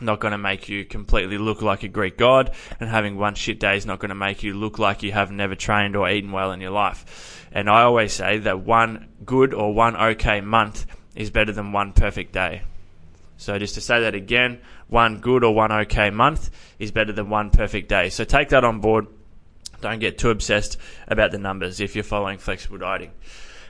not 0.02 0.20
going 0.20 0.32
to 0.32 0.38
make 0.38 0.70
you 0.70 0.84
completely 0.86 1.38
look 1.38 1.62
like 1.62 1.84
a 1.84 1.88
Greek 1.88 2.18
god, 2.18 2.52
and 2.80 2.90
having 2.90 3.18
one 3.18 3.36
shit 3.36 3.60
day 3.60 3.78
is 3.78 3.86
not 3.86 4.00
going 4.00 4.10
to 4.10 4.16
make 4.16 4.42
you 4.42 4.54
look 4.54 4.80
like 4.80 5.04
you 5.04 5.12
have 5.12 5.32
never 5.32 5.56
trained 5.56 5.96
or 5.96 6.10
eaten 6.10 6.32
well 6.32 6.52
in 6.52 6.62
your 6.62 6.72
life. 6.72 7.48
And 7.52 7.70
I 7.70 7.84
always 7.84 8.14
say 8.14 8.40
that 8.40 8.62
one 8.62 9.10
good 9.24 9.54
or 9.54 9.74
one 9.74 9.96
okay 9.96 10.42
month 10.42 10.88
is 11.16 11.30
better 11.30 11.52
than 11.52 11.72
one 11.72 11.94
perfect 11.94 12.34
day. 12.34 12.64
So 13.38 13.58
just 13.60 13.76
to 13.76 13.82
say 13.82 14.02
that 14.02 14.16
again, 14.16 14.60
one 14.88 15.20
good 15.20 15.44
or 15.44 15.54
one 15.54 15.72
okay 15.72 16.10
month 16.10 16.50
is 16.80 16.92
better 16.92 17.12
than 17.12 17.30
one 17.30 17.50
perfect 17.50 17.90
day. 17.90 18.10
So 18.10 18.24
take 18.24 18.50
that 18.50 18.64
on 18.64 18.80
board. 18.80 19.08
Don't 19.84 20.00
get 20.00 20.18
too 20.18 20.30
obsessed 20.30 20.78
about 21.10 21.32
the 21.32 21.38
numbers 21.38 21.82
if 21.82 21.94
you're 21.94 22.06
following 22.06 22.38
flexible 22.38 22.78
dieting. 22.78 23.12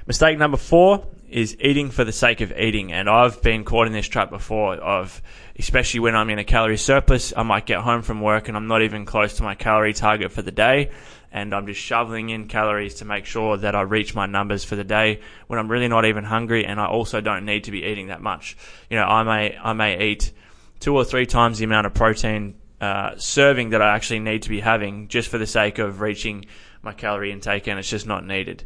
Mistake 0.05 0.38
number 0.38 0.58
four 0.58 1.08
is 1.27 1.58
eating 1.60 1.89
for 1.89 2.03
the 2.03 2.12
sake 2.12 2.39
of 2.41 2.51
eating. 2.51 2.93
And 2.93 3.10
I've 3.10 3.41
been 3.41 3.63
caught 3.63 3.88
in 3.88 3.93
this 3.93 4.08
trap 4.08 4.29
before 4.29 4.75
of, 4.75 5.24
especially 5.58 6.01
when 6.01 6.15
I'm 6.15 6.29
in 6.29 6.38
a 6.38 6.43
calorie 6.43 6.77
surplus, 6.77 7.34
I 7.36 7.41
might 7.41 7.65
get 7.65 7.79
home 7.79 8.03
from 8.03 8.22
work 8.22 8.48
and 8.48 8.55
I'm 8.55 8.67
not 8.67 8.84
even 8.84 9.05
close 9.05 9.38
to 9.38 9.43
my 9.43 9.55
calorie 9.55 9.93
target 9.93 10.32
for 10.32 10.43
the 10.43 10.51
day. 10.51 10.91
And 11.32 11.51
I'm 11.55 11.65
just 11.65 11.82
shoveling 11.82 12.29
in 12.29 12.48
calories 12.48 12.96
to 12.96 13.05
make 13.05 13.25
sure 13.25 13.58
that 13.58 13.74
I 13.74 13.82
reach 13.82 14.13
my 14.13 14.27
numbers 14.27 14.63
for 14.63 14.75
the 14.75 14.84
day 14.84 15.20
when 15.48 15.58
I'm 15.58 15.67
really 15.67 15.88
not 15.88 16.05
even 16.05 16.24
hungry. 16.24 16.63
And 16.63 16.79
I 16.79 16.86
also 16.86 17.22
don't 17.22 17.43
need 17.43 17.63
to 17.63 17.72
be 17.72 17.86
eating 17.86 18.10
that 18.10 18.22
much. 18.22 18.55
You 18.91 18.98
know, 18.98 19.05
I 19.05 19.24
may, 19.24 19.58
I 19.58 19.74
may 19.74 20.12
eat 20.12 20.32
two 20.79 20.96
or 20.96 21.03
three 21.03 21.25
times 21.25 21.58
the 21.58 21.65
amount 21.65 21.88
of 21.88 21.96
protein 21.96 22.53
uh, 22.84 23.16
serving 23.18 23.70
that 23.70 23.82
I 23.82 23.96
actually 23.96 24.20
need 24.20 24.42
to 24.42 24.50
be 24.50 24.60
having 24.60 25.08
just 25.08 25.30
for 25.30 25.38
the 25.38 25.48
sake 25.48 25.80
of 25.80 26.02
reaching 26.02 26.46
my 26.82 26.92
calorie 26.92 27.32
intake, 27.32 27.66
and 27.68 27.80
it's 27.80 27.90
just 27.90 28.06
not 28.06 28.25
needed. 28.25 28.66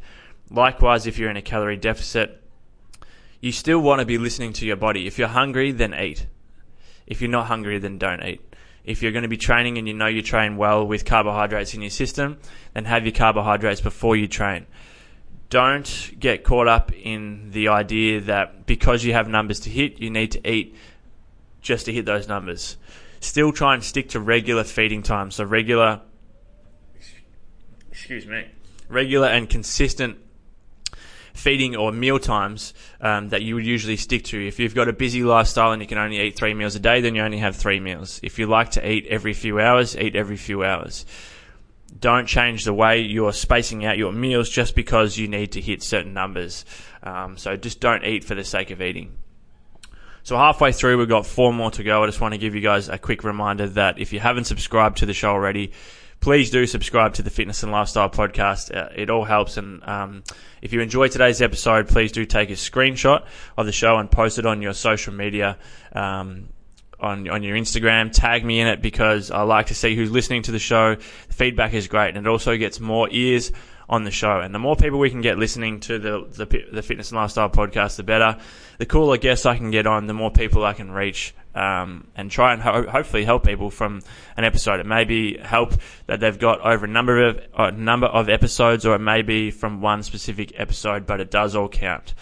Likewise, 0.50 1.06
if 1.06 1.20
you're 1.20 1.30
in 1.30 1.38
a 1.38 1.42
calorie 1.44 1.78
deficit, 1.78 2.42
you 3.42 3.52
still 3.52 3.80
want 3.80 4.00
to 4.00 4.08
be 4.08 4.18
listening 4.18 4.54
to 4.54 4.66
your 4.66 4.76
body. 4.76 5.06
If 5.06 5.20
you're 5.20 5.28
hungry, 5.28 5.72
then 5.72 5.94
eat. 5.94 6.26
If 7.06 7.22
you're 7.22 7.30
not 7.30 7.46
hungry, 7.46 7.78
then 7.78 8.00
don't 8.00 8.24
eat. 8.24 8.42
If 8.84 9.04
you're 9.04 9.12
going 9.12 9.22
to 9.22 9.28
be 9.30 9.38
training 9.38 9.78
and 9.78 9.88
you 9.88 9.94
know 9.94 10.08
you 10.08 10.24
train 10.24 10.58
well 10.58 10.88
with 10.88 11.06
carbohydrates 11.06 11.76
in 11.76 11.82
your 11.82 11.92
system, 11.92 12.40
then 12.74 12.86
have 12.86 13.06
your 13.06 13.14
carbohydrates 13.14 13.82
before 13.82 14.16
you 14.16 14.28
train. 14.28 14.66
Don't 15.52 16.16
get 16.20 16.44
caught 16.44 16.68
up 16.68 16.92
in 16.92 17.52
the 17.52 17.68
idea 17.68 18.22
that 18.22 18.66
because 18.66 19.04
you 19.04 19.14
have 19.14 19.28
numbers 19.28 19.60
to 19.62 19.70
hit, 19.70 20.00
you 20.02 20.10
need 20.10 20.32
to 20.32 20.50
eat 20.50 20.76
just 21.62 21.86
to 21.86 21.94
hit 21.94 22.06
those 22.06 22.28
numbers. 22.28 22.78
Still 23.20 23.52
try 23.52 23.74
and 23.74 23.84
stick 23.84 24.10
to 24.10 24.20
regular 24.20 24.64
feeding 24.64 25.04
times. 25.04 25.36
So 25.36 25.44
regular, 25.44 26.02
excuse 27.92 28.26
me, 28.26 28.48
regular 28.90 29.28
and 29.28 29.50
consistent 29.50 30.18
feeding 31.38 31.76
or 31.76 31.92
meal 31.92 32.20
times 32.20 32.74
um, 33.00 33.30
that 33.30 33.44
you 33.44 33.56
would 33.56 33.66
usually 33.66 33.98
stick 33.98 34.24
to. 34.26 34.48
If 34.48 34.60
you've 34.60 34.76
got 34.76 34.88
a 34.88 34.94
busy 34.94 35.24
lifestyle 35.24 35.72
and 35.72 35.82
you 35.82 35.88
can 35.88 35.98
only 35.98 36.20
eat 36.20 36.36
three 36.36 36.54
meals 36.54 36.76
a 36.76 36.80
day, 36.80 37.02
then 37.02 37.16
you 37.16 37.22
only 37.22 37.38
have 37.38 37.56
three 37.56 37.80
meals. 37.80 38.20
If 38.24 38.40
you 38.40 38.48
like 38.48 38.72
to 38.72 38.90
eat 38.90 39.06
every 39.08 39.34
few 39.34 39.60
hours, 39.60 39.96
eat 39.96 40.16
every 40.16 40.38
few 40.38 40.64
hours. 40.64 41.06
Don't 42.00 42.28
change 42.28 42.66
the 42.66 42.74
way 42.74 43.00
you're 43.02 43.34
spacing 43.34 43.86
out 43.86 43.98
your 43.98 44.12
meals 44.12 44.50
just 44.50 44.76
because 44.76 45.18
you 45.18 45.28
need 45.28 45.54
to 45.54 45.62
hit 45.62 45.82
certain 45.82 46.14
numbers. 46.14 46.66
Um, 47.04 47.38
so 47.38 47.56
just 47.56 47.80
don't 47.80 48.04
eat 48.04 48.24
for 48.24 48.36
the 48.36 48.44
sake 48.44 48.72
of 48.72 48.82
eating. 48.82 49.16
So 50.28 50.36
halfway 50.36 50.74
through, 50.74 50.98
we've 50.98 51.08
got 51.08 51.26
four 51.26 51.54
more 51.54 51.72
to 51.72 51.84
go. 51.84 52.04
I 52.04 52.06
just 52.06 52.20
want 52.20 52.34
to 52.34 52.38
give 52.38 52.54
you 52.54 52.60
guys 52.60 52.90
a 52.90 52.98
quick 52.98 53.24
reminder 53.24 53.66
that 53.70 53.98
if 53.98 54.12
you 54.12 54.20
haven't 54.20 54.44
subscribed 54.44 54.98
to 54.98 55.06
the 55.06 55.14
show 55.14 55.30
already, 55.30 55.72
please 56.20 56.50
do 56.50 56.66
subscribe 56.66 57.14
to 57.14 57.22
the 57.22 57.30
Fitness 57.30 57.64
and 57.64 57.72
Lifestyle 57.72 58.10
Podcast. 58.10 58.76
Uh, 58.76 58.90
it 58.94 59.10
all 59.10 59.24
helps. 59.24 59.56
And 59.56 59.82
um, 59.88 60.24
if 60.62 60.74
you 60.74 60.82
enjoy 60.82 61.08
today's 61.08 61.42
episode, 61.42 61.88
please 61.88 62.12
do 62.12 62.26
take 62.26 62.50
a 62.50 62.56
screenshot 62.56 63.26
of 63.56 63.66
the 63.66 63.72
show 63.72 63.96
and 63.96 64.12
post 64.12 64.38
it 64.38 64.46
on 64.46 64.62
your 64.62 64.74
social 64.74 65.14
media. 65.14 65.58
Um, 65.94 66.50
on 67.00 67.30
on 67.30 67.44
your 67.44 67.56
Instagram, 67.56 68.12
tag 68.12 68.44
me 68.44 68.60
in 68.60 68.68
it 68.68 68.82
because 68.82 69.32
I 69.32 69.44
like 69.44 69.68
to 69.68 69.76
see 69.76 69.96
who's 69.96 70.12
listening 70.12 70.42
to 70.42 70.52
the 70.52 70.60
show. 70.60 70.96
The 70.96 71.34
feedback 71.34 71.74
is 71.74 71.88
great, 71.88 72.18
and 72.18 72.26
it 72.26 72.30
also 72.30 72.58
gets 72.58 72.82
more 72.82 73.08
ears 73.12 73.54
on 73.90 74.04
the 74.04 74.12
show. 74.12 74.40
And 74.40 74.54
the 74.54 74.60
more 74.60 74.76
people 74.76 75.00
we 75.00 75.10
can 75.10 75.22
get 75.22 75.38
listening 75.38 75.80
to 75.82 75.98
the, 76.00 76.28
the, 76.30 76.66
the 76.72 76.82
fitness 76.82 77.12
and 77.12 77.18
lifestyle 77.18 77.50
podcast, 77.50 77.96
the 77.96 78.04
better. 78.04 78.38
The 78.78 78.86
cooler 78.86 79.18
guests 79.18 79.46
I 79.46 79.58
can 79.58 79.72
get 79.72 79.88
on, 79.88 80.08
the 80.08 80.14
more 80.14 80.32
people 80.32 80.66
I 80.66 80.74
can 80.74 80.92
reach. 80.92 81.34
Um, 81.56 82.08
and 82.16 82.30
try 82.30 82.54
and 82.54 82.62
ho- 82.62 82.88
hopefully 82.88 83.26
help 83.26 83.44
people 83.44 83.72
from 83.72 84.04
an 84.36 84.44
episode. 84.44 84.80
It 84.80 84.86
may 84.86 85.06
be 85.06 85.38
help 85.40 85.74
that 86.06 86.20
they've 86.20 86.38
got 86.38 86.62
over 86.62 86.86
a 86.86 86.88
number 86.88 87.30
of 87.30 87.42
a 87.58 87.72
number 87.72 88.06
of 88.06 88.30
episodes, 88.30 88.86
or 88.86 88.94
it 88.94 89.00
may 89.00 89.24
be 89.24 89.50
from 89.50 89.82
one 89.82 90.04
specific 90.04 90.54
episode, 90.56 91.08
but 91.08 91.20
it 91.20 91.32
does 91.32 91.56
all 91.56 91.68
count. 91.68 92.14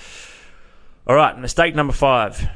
All 1.05 1.17
right, 1.17 1.37
mistake 1.37 1.75
number 1.75 1.91
five 1.91 2.47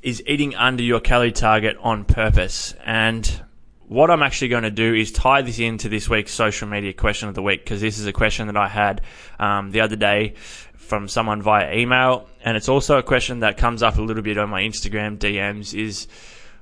is 0.00 0.22
eating 0.26 0.54
under 0.54 0.82
your 0.82 1.00
calorie 1.00 1.32
target 1.32 1.76
on 1.80 2.06
purpose. 2.06 2.74
And 2.86 3.42
what 3.90 4.08
I'm 4.08 4.22
actually 4.22 4.48
going 4.48 4.62
to 4.62 4.70
do 4.70 4.94
is 4.94 5.10
tie 5.10 5.42
this 5.42 5.58
into 5.58 5.88
this 5.88 6.08
week's 6.08 6.30
social 6.30 6.68
media 6.68 6.92
question 6.92 7.28
of 7.28 7.34
the 7.34 7.42
week 7.42 7.64
because 7.64 7.80
this 7.80 7.98
is 7.98 8.06
a 8.06 8.12
question 8.12 8.46
that 8.46 8.56
I 8.56 8.68
had 8.68 9.00
um, 9.40 9.72
the 9.72 9.80
other 9.80 9.96
day 9.96 10.34
from 10.76 11.08
someone 11.08 11.42
via 11.42 11.74
email, 11.74 12.28
and 12.44 12.56
it's 12.56 12.68
also 12.68 12.98
a 12.98 13.02
question 13.02 13.40
that 13.40 13.56
comes 13.56 13.82
up 13.82 13.98
a 13.98 14.00
little 14.00 14.22
bit 14.22 14.38
on 14.38 14.48
my 14.48 14.62
Instagram 14.62 15.18
DMs. 15.18 15.74
Is 15.76 16.06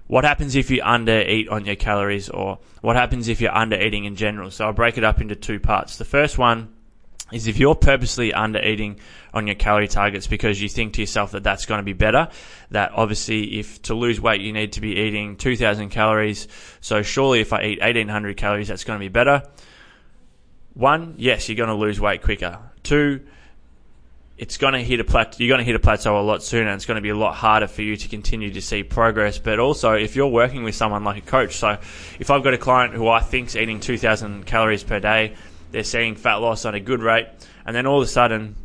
what 0.06 0.24
happens 0.24 0.56
if 0.56 0.70
you 0.70 0.80
under 0.82 1.20
eat 1.20 1.50
on 1.50 1.66
your 1.66 1.76
calories, 1.76 2.30
or 2.30 2.60
what 2.80 2.96
happens 2.96 3.28
if 3.28 3.42
you're 3.42 3.54
under 3.54 3.78
eating 3.78 4.06
in 4.06 4.16
general? 4.16 4.50
So 4.50 4.64
I'll 4.64 4.72
break 4.72 4.96
it 4.96 5.04
up 5.04 5.20
into 5.20 5.36
two 5.36 5.60
parts. 5.60 5.98
The 5.98 6.06
first 6.06 6.38
one 6.38 6.72
is 7.32 7.46
if 7.46 7.58
you're 7.58 7.74
purposely 7.74 8.32
under 8.32 8.58
eating 8.60 8.98
on 9.34 9.46
your 9.46 9.54
calorie 9.54 9.88
targets 9.88 10.26
because 10.26 10.60
you 10.60 10.68
think 10.68 10.94
to 10.94 11.00
yourself 11.00 11.32
that 11.32 11.44
that's 11.44 11.66
going 11.66 11.78
to 11.78 11.84
be 11.84 11.92
better, 11.92 12.28
that 12.70 12.92
obviously 12.92 13.58
if 13.58 13.82
to 13.82 13.94
lose 13.94 14.20
weight 14.20 14.40
you 14.40 14.52
need 14.52 14.72
to 14.72 14.80
be 14.80 14.96
eating 14.96 15.36
2000 15.36 15.90
calories, 15.90 16.48
so 16.80 17.02
surely 17.02 17.40
if 17.40 17.52
I 17.52 17.62
eat 17.62 17.80
1800 17.80 18.36
calories 18.36 18.68
that's 18.68 18.84
going 18.84 18.98
to 18.98 19.04
be 19.04 19.08
better. 19.08 19.42
One, 20.74 21.14
yes, 21.18 21.48
you're 21.48 21.56
going 21.56 21.68
to 21.68 21.74
lose 21.74 22.00
weight 22.00 22.22
quicker. 22.22 22.58
Two, 22.82 23.20
it's 24.38 24.56
going 24.56 24.74
to 24.74 24.80
hit 24.80 25.00
a 25.00 25.04
plateau. 25.04 25.36
You're 25.38 25.48
going 25.48 25.58
to 25.58 25.64
hit 25.64 25.74
a 25.74 25.80
plateau 25.80 26.20
a 26.20 26.22
lot 26.22 26.44
sooner. 26.44 26.68
And 26.68 26.76
it's 26.76 26.86
going 26.86 26.96
to 26.96 27.02
be 27.02 27.08
a 27.08 27.16
lot 27.16 27.34
harder 27.34 27.66
for 27.66 27.82
you 27.82 27.96
to 27.96 28.08
continue 28.08 28.52
to 28.52 28.62
see 28.62 28.84
progress. 28.84 29.38
But 29.38 29.58
also, 29.58 29.94
if 29.94 30.14
you're 30.14 30.28
working 30.28 30.62
with 30.62 30.76
someone 30.76 31.02
like 31.02 31.18
a 31.18 31.26
coach, 31.26 31.56
so 31.56 31.78
if 32.20 32.30
I've 32.30 32.44
got 32.44 32.54
a 32.54 32.58
client 32.58 32.94
who 32.94 33.08
I 33.08 33.18
think's 33.18 33.56
eating 33.56 33.80
2,000 33.80 34.46
calories 34.46 34.84
per 34.84 35.00
day, 35.00 35.34
they're 35.70 35.84
seeing 35.84 36.16
fat 36.16 36.36
loss 36.36 36.64
on 36.64 36.74
a 36.74 36.80
good 36.80 37.02
rate, 37.02 37.28
and 37.64 37.74
then 37.74 37.86
all 37.86 37.98
of 37.98 38.04
a 38.04 38.10
sudden 38.10 38.56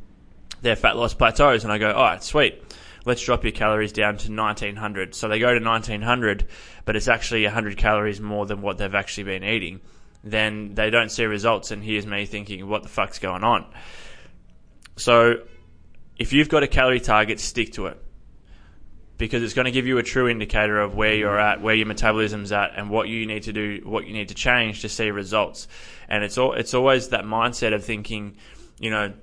their 0.62 0.76
fat 0.76 0.96
loss 0.96 1.14
plateaus, 1.14 1.64
and 1.64 1.74
I 1.74 1.78
go, 1.78 1.92
all 1.92 2.04
right, 2.04 2.24
sweet. 2.24 2.64
Let's 3.06 3.22
drop 3.22 3.44
your 3.44 3.52
calories 3.52 3.92
down 3.92 4.16
to 4.18 4.32
1900. 4.32 5.14
So 5.14 5.28
they 5.28 5.40
go 5.40 5.54
to 5.54 5.64
1900, 5.64 6.48
but 6.86 6.96
it's 6.96 7.10
actually 7.10 7.44
100 7.44 7.76
calories 7.78 8.22
more 8.22 8.46
than 8.46 8.62
what 8.62 8.78
they've 8.78 8.96
actually 8.96 9.26
been 9.26 9.44
eating. 9.44 9.82
Then 10.24 10.74
they 10.74 10.90
don't 10.90 11.10
see 11.10 11.26
results, 11.26 11.72
and 11.72 11.84
here's 11.84 12.08
me 12.08 12.26
thinking, 12.26 12.68
what 12.70 12.84
the 12.84 12.90
fuck's 12.90 13.20
going 13.20 13.44
on? 13.44 13.66
So 14.96 15.42
if 16.18 16.32
you've 16.32 16.48
got 16.48 16.64
a 16.64 16.68
calorie 16.68 17.02
target, 17.02 17.42
stick 17.42 17.74
to 17.74 17.88
it 17.88 18.00
because 19.18 19.44
it's 19.44 19.54
going 19.54 19.66
to 19.66 19.72
give 19.72 19.86
you 19.86 19.98
a 19.98 20.04
true 20.04 20.28
indicator 20.28 20.80
of 20.80 20.96
where 20.96 21.14
you're 21.14 21.40
at, 21.40 21.62
where 21.62 21.76
your 21.76 21.86
metabolism's 21.86 22.52
at, 22.52 22.72
and 22.76 22.90
what 22.90 23.08
you 23.08 23.26
need 23.26 23.44
to 23.44 23.54
do, 23.54 23.82
what 23.84 24.08
you 24.08 24.14
need 24.14 24.30
to 24.30 24.36
change 24.36 24.82
to 24.82 24.90
see 24.90 25.12
results. 25.12 25.68
And 26.10 26.24
it's 26.24 26.38
all, 26.38 26.54
it's 26.54 26.74
always 26.74 27.10
that 27.10 27.24
mindset 27.24 27.74
of 27.74 27.86
thinking, 27.86 28.38
you 28.80 28.90
know, 28.90 29.14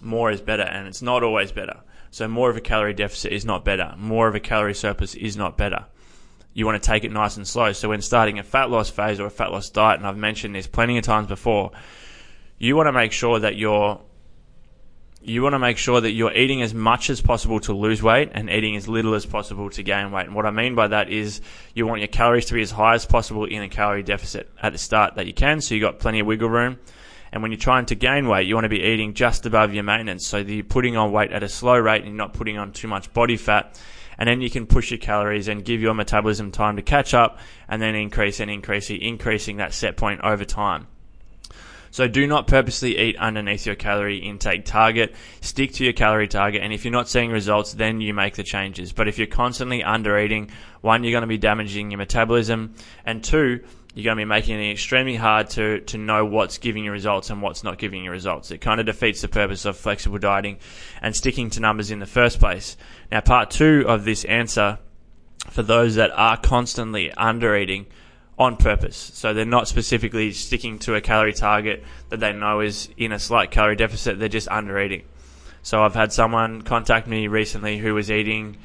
more 0.00 0.30
is 0.30 0.40
better, 0.40 0.62
and 0.62 0.88
it's 0.88 1.02
not 1.02 1.22
always 1.22 1.52
better. 1.52 1.80
So 2.10 2.26
more 2.26 2.48
of 2.48 2.56
a 2.56 2.60
calorie 2.60 2.94
deficit 2.94 3.32
is 3.32 3.44
not 3.44 3.64
better. 3.64 3.94
More 3.98 4.28
of 4.28 4.34
a 4.34 4.40
calorie 4.40 4.74
surplus 4.74 5.14
is 5.14 5.36
not 5.36 5.58
better. 5.58 5.86
You 6.54 6.64
want 6.66 6.82
to 6.82 6.86
take 6.86 7.04
it 7.04 7.12
nice 7.12 7.36
and 7.36 7.46
slow. 7.46 7.72
So 7.72 7.90
when 7.90 8.00
starting 8.00 8.38
a 8.38 8.42
fat 8.42 8.70
loss 8.70 8.88
phase 8.88 9.20
or 9.20 9.26
a 9.26 9.30
fat 9.30 9.52
loss 9.52 9.68
diet, 9.70 9.98
and 9.98 10.06
I've 10.06 10.16
mentioned 10.16 10.54
this 10.54 10.66
plenty 10.66 10.96
of 10.96 11.04
times 11.04 11.28
before, 11.28 11.72
you 12.56 12.74
want 12.76 12.88
to 12.88 12.92
make 12.92 13.12
sure 13.12 13.38
that 13.38 13.56
you're 13.56 14.00
you 15.20 15.42
want 15.42 15.54
to 15.54 15.58
make 15.58 15.78
sure 15.78 16.00
that 16.00 16.12
you're 16.12 16.32
eating 16.32 16.62
as 16.62 16.72
much 16.72 17.10
as 17.10 17.20
possible 17.20 17.58
to 17.60 17.72
lose 17.72 18.02
weight 18.02 18.30
and 18.32 18.48
eating 18.48 18.76
as 18.76 18.88
little 18.88 19.14
as 19.14 19.26
possible 19.26 19.68
to 19.70 19.82
gain 19.82 20.12
weight. 20.12 20.26
And 20.26 20.34
what 20.34 20.46
I 20.46 20.50
mean 20.50 20.74
by 20.74 20.88
that 20.88 21.10
is 21.10 21.40
you 21.74 21.86
want 21.86 22.00
your 22.00 22.08
calories 22.08 22.46
to 22.46 22.54
be 22.54 22.62
as 22.62 22.70
high 22.70 22.94
as 22.94 23.04
possible 23.04 23.44
in 23.44 23.62
a 23.62 23.68
calorie 23.68 24.02
deficit 24.02 24.48
at 24.62 24.72
the 24.72 24.78
start 24.78 25.16
that 25.16 25.26
you 25.26 25.34
can, 25.34 25.60
so 25.60 25.74
you've 25.74 25.82
got 25.82 25.98
plenty 25.98 26.20
of 26.20 26.26
wiggle 26.26 26.48
room. 26.48 26.78
And 27.32 27.42
when 27.42 27.50
you're 27.50 27.58
trying 27.58 27.86
to 27.86 27.94
gain 27.94 28.28
weight, 28.28 28.46
you 28.46 28.54
want 28.54 28.64
to 28.64 28.70
be 28.70 28.82
eating 28.82 29.12
just 29.12 29.44
above 29.44 29.74
your 29.74 29.84
maintenance, 29.84 30.26
so 30.26 30.42
that 30.42 30.52
you're 30.52 30.64
putting 30.64 30.96
on 30.96 31.12
weight 31.12 31.32
at 31.32 31.42
a 31.42 31.48
slow 31.48 31.76
rate 31.76 32.02
and 32.02 32.06
you're 32.06 32.16
not 32.16 32.32
putting 32.32 32.56
on 32.56 32.72
too 32.72 32.88
much 32.88 33.12
body 33.12 33.36
fat. 33.36 33.78
And 34.16 34.28
then 34.28 34.40
you 34.40 34.50
can 34.50 34.66
push 34.66 34.90
your 34.90 34.98
calories 34.98 35.46
and 35.46 35.64
give 35.64 35.80
your 35.80 35.94
metabolism 35.94 36.50
time 36.50 36.76
to 36.76 36.82
catch 36.82 37.14
up 37.14 37.38
and 37.68 37.80
then 37.80 37.94
increase 37.94 38.40
and 38.40 38.50
increase, 38.50 38.90
increasing 38.90 39.58
that 39.58 39.74
set 39.74 39.96
point 39.96 40.22
over 40.22 40.44
time. 40.44 40.88
So 41.90 42.08
do 42.08 42.26
not 42.26 42.46
purposely 42.46 42.98
eat 42.98 43.16
underneath 43.16 43.66
your 43.66 43.74
calorie 43.74 44.18
intake 44.18 44.64
target. 44.64 45.14
Stick 45.40 45.72
to 45.74 45.84
your 45.84 45.92
calorie 45.92 46.28
target. 46.28 46.62
And 46.62 46.72
if 46.72 46.84
you're 46.84 46.92
not 46.92 47.08
seeing 47.08 47.30
results, 47.30 47.72
then 47.72 48.00
you 48.00 48.14
make 48.14 48.36
the 48.36 48.42
changes. 48.42 48.92
But 48.92 49.08
if 49.08 49.18
you're 49.18 49.26
constantly 49.26 49.82
under 49.82 50.18
eating, 50.18 50.50
one, 50.80 51.04
you're 51.04 51.12
going 51.12 51.22
to 51.22 51.28
be 51.28 51.38
damaging 51.38 51.90
your 51.90 51.98
metabolism. 51.98 52.74
And 53.04 53.22
two, 53.22 53.64
you're 53.94 54.04
going 54.04 54.16
to 54.16 54.20
be 54.20 54.24
making 54.28 54.60
it 54.60 54.70
extremely 54.70 55.16
hard 55.16 55.50
to, 55.50 55.80
to 55.80 55.98
know 55.98 56.24
what's 56.24 56.58
giving 56.58 56.84
you 56.84 56.92
results 56.92 57.30
and 57.30 57.42
what's 57.42 57.64
not 57.64 57.78
giving 57.78 58.04
you 58.04 58.10
results. 58.10 58.50
It 58.50 58.58
kind 58.58 58.78
of 58.78 58.86
defeats 58.86 59.22
the 59.22 59.28
purpose 59.28 59.64
of 59.64 59.76
flexible 59.76 60.18
dieting 60.18 60.58
and 61.02 61.16
sticking 61.16 61.50
to 61.50 61.60
numbers 61.60 61.90
in 61.90 61.98
the 61.98 62.06
first 62.06 62.38
place. 62.38 62.76
Now, 63.10 63.20
part 63.20 63.50
two 63.50 63.84
of 63.88 64.04
this 64.04 64.24
answer 64.24 64.78
for 65.50 65.62
those 65.62 65.96
that 65.96 66.10
are 66.12 66.36
constantly 66.36 67.10
under 67.12 67.56
eating 67.56 67.86
on 68.38 68.56
purpose. 68.56 69.10
So 69.14 69.34
they're 69.34 69.44
not 69.44 69.66
specifically 69.66 70.32
sticking 70.32 70.78
to 70.80 70.94
a 70.94 71.00
calorie 71.00 71.32
target 71.32 71.84
that 72.10 72.20
they 72.20 72.32
know 72.32 72.60
is 72.60 72.88
in 72.96 73.12
a 73.12 73.18
slight 73.18 73.50
calorie 73.50 73.76
deficit. 73.76 74.18
They're 74.18 74.28
just 74.28 74.48
under 74.48 74.80
eating. 74.80 75.02
So 75.62 75.82
I've 75.82 75.94
had 75.94 76.12
someone 76.12 76.62
contact 76.62 77.08
me 77.08 77.26
recently 77.26 77.78
who 77.78 77.94
was 77.94 78.10
eating, 78.10 78.56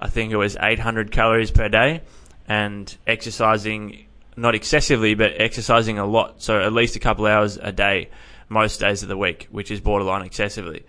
I 0.00 0.08
think 0.08 0.32
it 0.32 0.36
was 0.36 0.56
800 0.60 1.12
calories 1.12 1.52
per 1.52 1.68
day 1.68 2.02
and 2.48 2.94
exercising, 3.06 4.06
not 4.36 4.56
excessively, 4.56 5.14
but 5.14 5.40
exercising 5.40 5.98
a 5.98 6.06
lot. 6.06 6.42
So 6.42 6.60
at 6.60 6.72
least 6.72 6.96
a 6.96 7.00
couple 7.00 7.26
hours 7.26 7.56
a 7.56 7.70
day, 7.70 8.10
most 8.48 8.80
days 8.80 9.02
of 9.02 9.08
the 9.08 9.16
week, 9.16 9.46
which 9.50 9.70
is 9.70 9.80
borderline 9.80 10.22
excessively. 10.22 10.84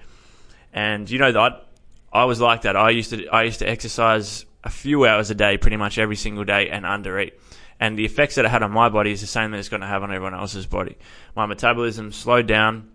And 0.74 1.10
you 1.10 1.20
know 1.20 1.32
that 1.32 1.68
I 2.12 2.26
was 2.26 2.42
like 2.42 2.64
that. 2.64 2.76
I 2.76 2.90
used 2.90 3.12
to, 3.12 3.28
I 3.28 3.44
used 3.44 3.60
to 3.60 3.70
exercise 3.70 4.46
a 4.64 4.70
few 4.72 5.06
hours 5.06 5.30
a 5.30 5.36
day 5.36 5.58
pretty 5.58 5.78
much 5.78 6.00
every 6.00 6.16
single 6.16 6.44
day 6.44 6.70
and 6.70 6.88
under 6.88 7.20
eat 7.20 7.40
and 7.80 7.98
the 7.98 8.06
effects 8.06 8.36
that 8.36 8.46
it 8.46 8.50
had 8.50 8.64
on 8.64 8.72
my 8.72 8.90
body 8.90 9.12
is 9.12 9.22
the 9.22 9.28
same 9.28 9.52
that 9.52 9.58
it's 9.58 9.70
going 9.70 9.82
to 9.82 9.88
have 9.88 10.04
on 10.04 10.12
everyone 10.12 10.34
else's 10.34 10.66
body. 10.66 10.98
My 11.36 11.46
metabolism 11.46 12.12
slowed 12.12 12.48
down. 12.48 12.90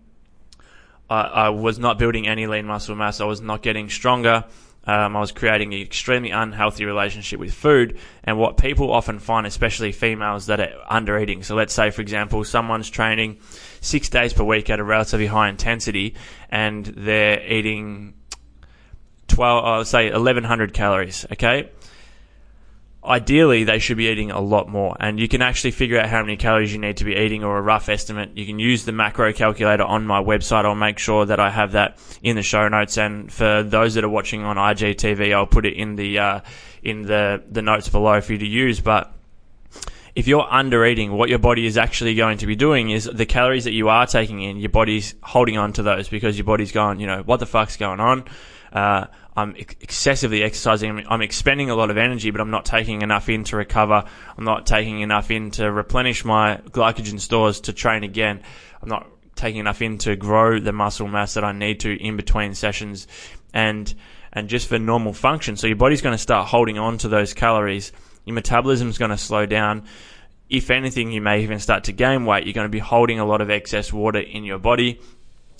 I, 1.09 1.21
I 1.21 1.49
was 1.49 1.77
not 1.77 1.99
building 1.99 2.27
any 2.27 2.47
lean 2.47 2.65
muscle 2.65 2.95
mass. 2.95 3.21
I 3.21 3.25
was 3.25 3.41
not 3.41 3.61
getting 3.61 3.89
stronger. 3.89 4.45
Um, 4.83 5.15
I 5.15 5.19
was 5.19 5.31
creating 5.31 5.75
an 5.75 5.81
extremely 5.81 6.31
unhealthy 6.31 6.85
relationship 6.85 7.39
with 7.39 7.53
food. 7.53 7.99
And 8.23 8.39
what 8.39 8.57
people 8.57 8.91
often 8.91 9.19
find, 9.19 9.45
especially 9.45 9.91
females 9.91 10.47
that 10.47 10.59
are 10.59 10.73
under 10.89 11.19
eating. 11.19 11.43
So 11.43 11.53
let's 11.53 11.73
say, 11.73 11.91
for 11.91 12.01
example, 12.01 12.43
someone's 12.43 12.89
training 12.89 13.37
six 13.81 14.09
days 14.09 14.33
per 14.33 14.43
week 14.43 14.71
at 14.71 14.79
a 14.79 14.83
relatively 14.83 15.27
high 15.27 15.49
intensity 15.49 16.15
and 16.49 16.85
they're 16.85 17.45
eating 17.45 18.15
12, 19.27 19.65
uh, 19.65 19.83
say 19.83 20.11
1100 20.11 20.73
calories. 20.73 21.25
Okay 21.31 21.69
ideally 23.03 23.63
they 23.63 23.79
should 23.79 23.97
be 23.97 24.07
eating 24.07 24.31
a 24.31 24.39
lot 24.39 24.69
more. 24.69 24.95
And 24.99 25.19
you 25.19 25.27
can 25.27 25.41
actually 25.41 25.71
figure 25.71 25.99
out 25.99 26.07
how 26.07 26.21
many 26.21 26.37
calories 26.37 26.71
you 26.71 26.79
need 26.79 26.97
to 26.97 27.03
be 27.03 27.15
eating 27.15 27.43
or 27.43 27.57
a 27.57 27.61
rough 27.61 27.89
estimate. 27.89 28.31
You 28.35 28.45
can 28.45 28.59
use 28.59 28.85
the 28.85 28.91
macro 28.91 29.33
calculator 29.33 29.83
on 29.83 30.05
my 30.05 30.21
website. 30.21 30.65
I'll 30.65 30.75
make 30.75 30.99
sure 30.99 31.25
that 31.25 31.39
i 31.39 31.49
have 31.49 31.71
that 31.71 31.97
in 32.21 32.35
the 32.35 32.43
show 32.43 32.67
notes. 32.67 32.97
And 32.97 33.31
for 33.31 33.63
those 33.63 33.95
that 33.95 34.03
are 34.03 34.09
watching 34.09 34.43
on 34.43 34.57
igtv 34.57 35.33
i'll 35.33 35.47
put 35.47 35.65
it 35.65 35.73
in 35.73 35.95
the 35.95 36.19
uh, 36.19 36.41
in 36.83 37.03
the 37.03 37.43
the 37.49 37.61
notes 37.61 37.89
below 37.89 38.21
for 38.21 38.33
you 38.33 38.39
to 38.39 38.47
use. 38.47 38.79
But 38.79 39.11
if 40.15 40.27
you're 40.27 40.47
under 40.49 40.85
eating, 40.85 41.13
what 41.13 41.29
your 41.29 41.39
body 41.39 41.65
is 41.65 41.77
actually 41.77 42.15
going 42.15 42.39
to 42.39 42.45
be 42.45 42.55
doing 42.55 42.89
is 42.89 43.05
the 43.05 43.25
calories 43.25 43.63
that 43.63 43.73
you 43.73 43.89
are 43.89 44.05
taking 44.05 44.41
in, 44.41 44.57
your 44.57 44.69
body's 44.69 45.15
holding 45.23 45.57
on 45.57 45.73
to 45.73 45.83
those 45.83 46.09
because 46.09 46.37
your 46.37 46.45
body's 46.45 46.71
going, 46.71 46.99
you 46.99 47.07
know, 47.07 47.21
what 47.23 47.39
the 47.39 47.45
fuck's 47.45 47.77
going 47.77 47.99
on? 47.99 48.25
Uh, 48.71 49.07
I'm 49.35 49.55
excessively 49.55 50.43
exercising. 50.43 51.05
I'm 51.07 51.21
expending 51.21 51.69
a 51.69 51.75
lot 51.75 51.89
of 51.89 51.97
energy, 51.97 52.31
but 52.31 52.41
I'm 52.41 52.51
not 52.51 52.65
taking 52.65 53.01
enough 53.01 53.29
in 53.29 53.43
to 53.45 53.57
recover. 53.57 54.03
I'm 54.37 54.43
not 54.43 54.65
taking 54.65 54.99
enough 55.01 55.31
in 55.31 55.51
to 55.51 55.71
replenish 55.71 56.25
my 56.25 56.57
glycogen 56.69 57.19
stores 57.19 57.61
to 57.61 57.73
train 57.73 58.03
again. 58.03 58.41
I'm 58.81 58.89
not 58.89 59.07
taking 59.35 59.59
enough 59.59 59.81
in 59.81 59.97
to 59.99 60.15
grow 60.15 60.59
the 60.59 60.73
muscle 60.73 61.07
mass 61.07 61.35
that 61.35 61.43
I 61.43 61.53
need 61.53 61.79
to 61.81 61.91
in 61.91 62.17
between 62.17 62.53
sessions 62.55 63.07
and, 63.53 63.93
and 64.33 64.49
just 64.49 64.67
for 64.67 64.77
normal 64.77 65.13
function. 65.13 65.55
So 65.55 65.67
your 65.67 65.77
body's 65.77 66.01
going 66.01 66.13
to 66.13 66.21
start 66.21 66.47
holding 66.47 66.77
on 66.77 66.97
to 66.99 67.07
those 67.07 67.33
calories. 67.33 67.93
Your 68.25 68.35
metabolism 68.35 68.89
is 68.89 68.97
going 68.97 69.11
to 69.11 69.17
slow 69.17 69.45
down. 69.45 69.85
If 70.49 70.69
anything, 70.69 71.11
you 71.13 71.21
may 71.21 71.43
even 71.43 71.59
start 71.59 71.85
to 71.85 71.93
gain 71.93 72.25
weight. 72.25 72.45
You're 72.45 72.53
going 72.53 72.65
to 72.65 72.69
be 72.69 72.79
holding 72.79 73.19
a 73.19 73.25
lot 73.25 73.39
of 73.39 73.49
excess 73.49 73.93
water 73.93 74.19
in 74.19 74.43
your 74.43 74.59
body 74.59 74.99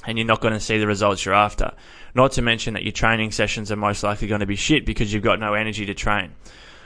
and 0.05 0.17
you're 0.17 0.27
not 0.27 0.41
going 0.41 0.53
to 0.53 0.59
see 0.59 0.77
the 0.77 0.87
results 0.87 1.25
you're 1.25 1.33
after. 1.33 1.71
Not 2.13 2.33
to 2.33 2.41
mention 2.41 2.73
that 2.73 2.83
your 2.83 2.91
training 2.91 3.31
sessions 3.31 3.71
are 3.71 3.75
most 3.75 4.03
likely 4.03 4.27
going 4.27 4.39
to 4.39 4.45
be 4.45 4.55
shit 4.55 4.85
because 4.85 5.13
you've 5.13 5.23
got 5.23 5.39
no 5.39 5.53
energy 5.53 5.85
to 5.85 5.93
train. 5.93 6.31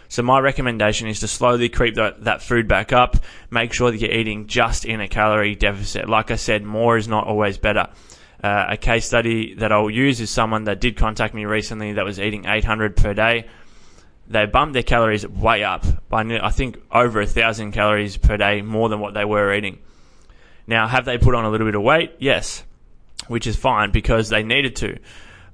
So 0.08 0.22
my 0.22 0.40
recommendation 0.40 1.08
is 1.08 1.22
to 1.22 1.28
slowly 1.28 1.70
creep 1.70 1.96
that, 1.96 2.24
that 2.26 2.42
food 2.42 2.68
back 2.68 2.94
up. 2.94 3.18
Make 3.50 3.74
sure 3.74 3.90
that 3.92 4.00
you're 4.00 4.12
eating 4.12 4.48
just 4.48 4.86
in 4.86 5.02
a 5.02 5.08
calorie 5.08 5.56
deficit. 5.56 6.08
Like 6.08 6.30
I 6.30 6.36
said, 6.36 6.64
more 6.64 6.98
is 6.98 7.08
not 7.08 7.26
always 7.26 7.58
better. 7.58 7.88
Uh, 8.44 8.66
a 8.70 8.78
case 8.78 9.06
study 9.06 9.56
that 9.56 9.72
I'll 9.72 9.90
use 9.90 10.22
is 10.22 10.30
someone 10.30 10.66
that 10.66 10.80
did 10.80 10.96
contact 10.96 11.34
me 11.34 11.46
recently 11.46 11.94
that 11.94 12.06
was 12.06 12.20
eating 12.20 12.46
800 12.46 12.96
per 12.96 13.14
day. 13.14 13.48
They 14.28 14.46
bumped 14.46 14.74
their 14.74 14.84
calories 14.84 15.28
way 15.28 15.64
up 15.64 15.86
by, 16.10 16.22
I 16.22 16.50
think, 16.52 16.80
over 16.92 17.22
a 17.22 17.28
thousand 17.28 17.72
calories 17.72 18.18
per 18.18 18.38
day 18.38 18.62
more 18.62 18.90
than 18.90 19.00
what 19.00 19.16
they 19.16 19.26
were 19.26 19.54
eating. 19.54 19.80
Now, 20.68 20.88
have 20.88 21.06
they 21.06 21.18
put 21.18 21.34
on 21.34 21.46
a 21.46 21.50
little 21.50 21.66
bit 21.66 21.76
of 21.76 21.82
weight? 21.82 22.14
Yes 22.20 22.64
which 23.28 23.48
is 23.48 23.56
fine 23.56 23.92
because 23.92 24.30
they 24.30 24.44
needed 24.44 24.76
to. 24.78 24.98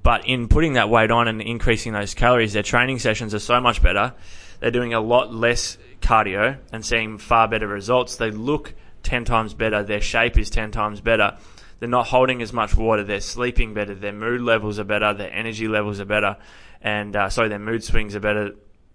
But 0.04 0.26
in 0.26 0.48
putting 0.48 0.74
that 0.74 0.90
weight 0.90 1.12
on 1.12 1.28
and 1.28 1.42
increasing 1.42 1.94
those 1.94 2.14
calories, 2.14 2.54
their 2.54 2.64
training 2.64 3.00
sessions 3.00 3.34
are 3.36 3.40
so 3.40 3.62
much 3.62 3.82
better. 3.84 4.14
They're 4.60 4.72
doing 4.72 4.94
a 4.94 5.00
lot 5.00 5.34
less 5.34 5.78
cardio 6.02 6.58
and 6.72 6.86
seeing 6.86 7.18
far 7.18 7.48
better 7.48 7.68
results. 7.68 8.16
They 8.16 8.32
look 8.32 8.74
10 9.04 9.26
times 9.26 9.54
better. 9.54 9.84
Their 9.84 10.02
shape 10.02 10.38
is 10.38 10.50
10 10.50 10.72
times 10.72 11.02
better. 11.02 11.38
They're 11.80 11.90
not 11.90 12.08
holding 12.08 12.42
as 12.42 12.54
much 12.54 12.76
water. 12.76 13.04
They're 13.04 13.22
sleeping 13.22 13.74
better. 13.74 13.96
Their 13.96 14.14
mood 14.14 14.42
levels 14.42 14.80
are 14.80 14.84
better. 14.84 15.14
Their 15.14 15.34
energy 15.34 15.68
levels 15.68 16.00
are 16.00 16.06
better. 16.06 16.38
And 16.82 17.16
uh, 17.16 17.30
sorry, 17.30 17.50
their 17.50 17.60
mood 17.60 17.84
swings 17.84 18.16
are 18.16 18.20
better. 18.20 18.52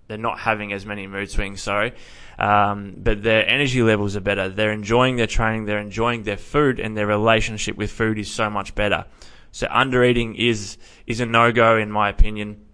They're 0.08 0.18
not 0.18 0.38
having 0.38 0.72
as 0.72 0.86
many 0.86 1.06
mood 1.06 1.30
swings, 1.30 1.62
sorry. 1.62 1.92
Um, 2.38 2.94
but 2.96 3.22
their 3.22 3.48
energy 3.48 3.82
levels 3.82 4.16
are 4.16 4.20
better. 4.20 4.48
They're 4.48 4.72
enjoying 4.72 5.16
their 5.16 5.26
training, 5.26 5.64
they're 5.64 5.78
enjoying 5.78 6.22
their 6.22 6.36
food, 6.36 6.78
and 6.78 6.96
their 6.96 7.06
relationship 7.06 7.76
with 7.76 7.90
food 7.90 8.18
is 8.18 8.30
so 8.30 8.50
much 8.50 8.74
better. 8.74 9.06
So 9.52 9.66
under 9.70 10.04
eating 10.04 10.34
is 10.36 10.76
is 11.06 11.20
a 11.20 11.26
no 11.26 11.50
go 11.50 11.78
in 11.78 11.90
my 11.90 12.10
opinion. 12.10 12.66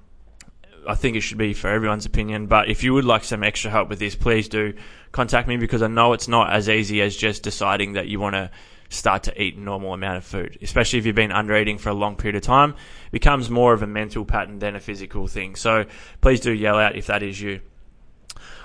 I 0.89 0.97
think 0.97 1.17
it 1.17 1.21
should 1.21 1.39
be 1.39 1.55
for 1.55 1.69
everyone's 1.69 2.07
opinion. 2.07 2.49
But 2.49 2.69
if 2.69 2.83
you 2.83 2.93
would 2.95 3.05
like 3.05 3.23
some 3.23 3.45
extra 3.45 3.71
help 3.71 3.89
with 3.89 4.01
this, 4.01 4.17
please 4.17 4.49
do 4.49 4.75
contact 5.13 5.47
me 5.47 5.57
because 5.57 5.81
I 5.81 5.87
know 5.87 6.13
it's 6.13 6.27
not 6.27 6.53
as 6.53 6.69
easy 6.69 7.01
as 7.01 7.17
just 7.17 7.45
deciding 7.45 7.93
that 7.93 8.09
you 8.09 8.19
want 8.19 8.35
to 8.35 8.51
start 8.93 9.25
to 9.25 9.43
eat 9.43 9.57
a 9.57 9.61
normal 9.61 9.95
amount 9.95 10.19
of 10.19 10.25
food, 10.25 10.59
especially 10.63 10.99
if 10.99 11.07
you've 11.07 11.17
been 11.17 11.33
under 11.33 11.57
eating 11.57 11.79
for 11.79 11.89
a 11.89 11.95
long 11.95 12.17
period 12.17 12.37
of 12.37 12.43
time. 12.43 12.71
It 13.07 13.13
becomes 13.13 13.51
more 13.51 13.73
of 13.73 13.83
a 13.83 13.87
mental 13.87 14.25
pattern 14.25 14.59
than 14.59 14.77
a 14.77 14.81
physical 14.81 15.27
thing. 15.27 15.55
So 15.55 15.87
please 16.21 16.41
do 16.41 16.53
yell 16.53 16.79
out 16.79 16.97
if 16.97 17.07
that 17.07 17.23
is 17.23 17.41
you. 17.41 17.61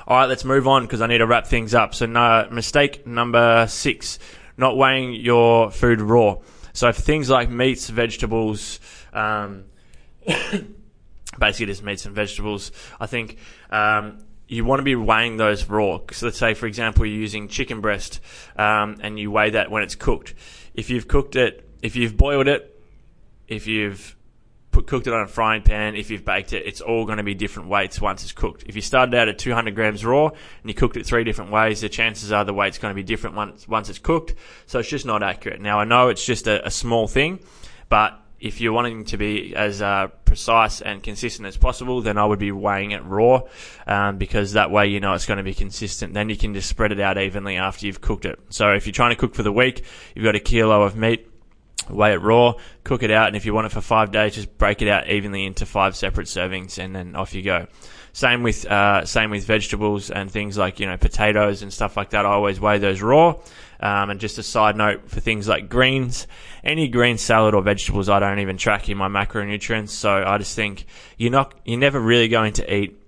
All 0.08 0.18
right, 0.18 0.26
let's 0.30 0.46
move 0.46 0.68
on 0.68 0.84
because 0.84 1.02
I 1.02 1.08
need 1.08 1.18
to 1.18 1.28
wrap 1.28 1.48
things 1.48 1.74
up. 1.74 1.94
So, 1.94 2.06
no, 2.06 2.48
mistake 2.50 3.06
number 3.06 3.68
six: 3.68 4.20
not 4.56 4.78
weighing 4.78 5.14
your 5.14 5.70
food 5.70 6.00
raw. 6.00 6.38
So, 6.72 6.94
for 6.94 7.02
things 7.02 7.30
like 7.30 7.50
meats, 7.50 7.90
vegetables, 7.90 8.80
um, 9.12 9.66
basically 11.40 11.66
just 11.66 11.84
meats 11.84 12.06
and 12.06 12.16
vegetables, 12.16 12.72
I 13.02 13.06
think 13.06 13.38
um, 13.70 14.20
you 14.48 14.64
want 14.64 14.80
to 14.80 14.84
be 14.84 14.96
weighing 14.96 15.38
those 15.38 15.66
raw. 15.66 16.00
So, 16.12 16.28
let's 16.28 16.38
say, 16.38 16.54
for 16.54 16.66
example, 16.68 17.06
you're 17.06 17.20
using 17.20 17.48
chicken 17.48 17.82
breast 17.82 18.20
um, 18.56 18.98
and 19.02 19.20
you 19.20 19.32
weigh 19.32 19.52
that 19.52 19.70
when 19.72 19.84
it's 19.84 19.96
cooked. 19.96 20.34
If 20.74 20.90
you've 20.90 21.08
cooked 21.08 21.36
it, 21.36 21.68
if 21.82 21.96
you've 21.96 22.16
boiled 22.18 22.48
it, 22.48 22.74
if 23.48 23.68
you've 23.68 24.16
put, 24.72 24.88
cooked 24.88 25.08
it 25.08 25.14
on 25.14 25.22
a 25.22 25.28
frying 25.28 25.64
pan, 25.64 25.96
if 25.96 26.10
you've 26.10 26.24
baked 26.24 26.54
it, 26.54 26.66
it's 26.66 26.82
all 26.82 27.06
going 27.06 27.18
to 27.18 27.24
be 27.24 27.34
different 27.34 27.70
weights 27.70 28.00
once 28.00 28.24
it's 28.24 28.32
cooked. 28.32 28.64
If 28.68 28.76
you 28.76 28.82
started 28.82 29.14
out 29.16 29.28
at 29.28 29.38
200 29.38 29.76
grams 29.76 30.06
raw 30.06 30.28
and 30.28 30.36
you 30.64 30.74
cooked 30.74 30.98
it 30.98 31.06
three 31.06 31.24
different 31.24 31.52
ways, 31.52 31.82
the 31.82 31.90
chances 31.90 32.32
are 32.32 32.46
the 32.46 32.54
weight's 32.54 32.78
going 32.78 32.92
to 32.92 32.96
be 32.96 33.04
different 33.04 33.36
once, 33.36 33.68
once 33.68 33.90
it's 33.90 34.00
cooked. 34.00 34.36
So 34.66 34.80
it's 34.80 34.90
just 34.90 35.06
not 35.06 35.24
accurate. 35.24 35.62
Now 35.62 35.80
I 35.80 35.84
know 35.84 36.10
it's 36.10 36.26
just 36.26 36.48
a, 36.48 36.66
a 36.66 36.72
small 36.72 37.08
thing, 37.08 37.40
but 37.90 38.20
if 38.40 38.62
you're 38.62 38.74
wanting 38.74 39.06
to 39.06 39.18
be 39.18 39.56
as 39.56 39.82
uh, 39.82 40.08
precise 40.26 40.82
and 40.82 41.02
consistent 41.02 41.48
as 41.48 41.58
possible, 41.58 42.02
then 42.02 42.18
I 42.18 42.26
would 42.26 42.40
be 42.40 42.52
weighing 42.52 42.92
it 42.92 43.04
raw, 43.04 43.42
um, 43.86 44.18
because 44.18 44.54
that 44.54 44.72
way 44.72 44.88
you 44.88 45.00
know 45.00 45.14
it's 45.14 45.26
going 45.26 45.38
to 45.38 45.44
be 45.44 45.54
consistent. 45.54 46.14
Then 46.14 46.30
you 46.30 46.38
can 46.38 46.54
just 46.54 46.70
spread 46.70 46.92
it 46.92 47.00
out 47.00 47.18
evenly 47.18 47.58
after 47.58 47.86
you've 47.86 48.02
cooked 48.02 48.26
it. 48.26 48.40
So 48.50 48.74
if 48.74 48.86
you're 48.86 48.94
trying 48.94 49.12
to 49.12 49.16
cook 49.16 49.36
for 49.36 49.44
the 49.44 49.52
week, 49.52 49.84
you've 50.14 50.26
got 50.26 50.36
a 50.36 50.40
kilo 50.40 50.84
of 50.84 50.96
meat 50.96 51.32
weigh 51.90 52.14
it 52.14 52.22
raw, 52.22 52.54
cook 52.84 53.04
it 53.04 53.12
out, 53.12 53.28
and 53.28 53.36
if 53.36 53.46
you 53.46 53.54
want 53.54 53.66
it 53.66 53.72
for 53.72 53.82
five 53.82 54.12
days, 54.12 54.36
just 54.36 54.58
break 54.58 54.82
it 54.82 54.90
out 54.90 55.10
evenly 55.10 55.46
into 55.46 55.66
five 55.66 55.96
separate 55.96 56.28
servings, 56.28 56.78
and 56.78 56.96
then 56.96 57.16
off 57.16 57.34
you 57.34 57.42
go. 57.42 57.68
Same 58.18 58.42
with 58.42 58.66
uh, 58.66 59.06
same 59.06 59.30
with 59.30 59.46
vegetables 59.46 60.10
and 60.10 60.32
things 60.32 60.58
like 60.58 60.80
you 60.80 60.88
know 60.88 60.98
potatoes 60.98 61.62
and 61.62 61.72
stuff 61.72 61.96
like 61.96 62.10
that. 62.10 62.26
I 62.26 62.30
always 62.30 62.60
weigh 62.60 62.80
those 62.80 63.00
raw. 63.00 63.36
Um, 63.80 64.10
and 64.10 64.20
just 64.20 64.40
a 64.40 64.44
side 64.44 64.76
note 64.76 65.08
for 65.08 65.20
things 65.20 65.48
like 65.48 65.70
greens, 65.70 66.26
any 66.64 66.88
green 66.88 67.20
salad 67.20 67.54
or 67.54 67.62
vegetables, 67.62 68.10
I 68.10 68.18
don't 68.20 68.40
even 68.40 68.58
track 68.58 68.90
in 68.90 68.98
my 68.98 69.08
macronutrients. 69.08 69.90
So 69.90 70.24
I 70.26 70.40
just 70.40 70.56
think 70.56 70.88
you're 71.16 71.30
not 71.30 71.54
you're 71.64 71.78
never 71.78 72.00
really 72.00 72.28
going 72.28 72.54
to 72.54 72.76
eat 72.76 73.00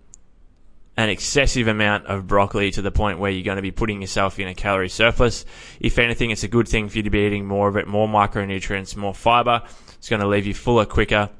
an 0.95 1.10
excessive 1.10 1.67
amount 1.67 2.06
of 2.06 2.28
broccoli 2.28 2.69
to 2.69 2.84
the 2.84 2.91
point 2.91 3.17
where 3.17 3.32
you're 3.32 3.43
going 3.43 3.56
to 3.56 3.63
be 3.63 3.72
putting 3.72 4.02
yourself 4.02 4.38
in 4.38 4.48
a 4.48 4.54
calorie 4.54 4.89
surplus. 4.89 5.43
If 5.80 5.98
anything, 5.98 6.30
it's 6.30 6.43
a 6.43 6.48
good 6.48 6.67
thing 6.67 6.88
for 6.88 6.98
you 6.98 7.04
to 7.04 7.10
be 7.10 7.22
eating 7.22 7.48
more 7.48 7.67
of 7.67 7.78
it, 7.78 7.88
more 7.88 8.08
micronutrients, 8.08 8.95
more 8.95 9.15
fiber. 9.15 9.63
It's 9.98 10.08
going 10.08 10.22
to 10.22 10.28
leave 10.28 10.45
you 10.45 10.54
fuller 10.54 10.86
quicker 10.86 11.32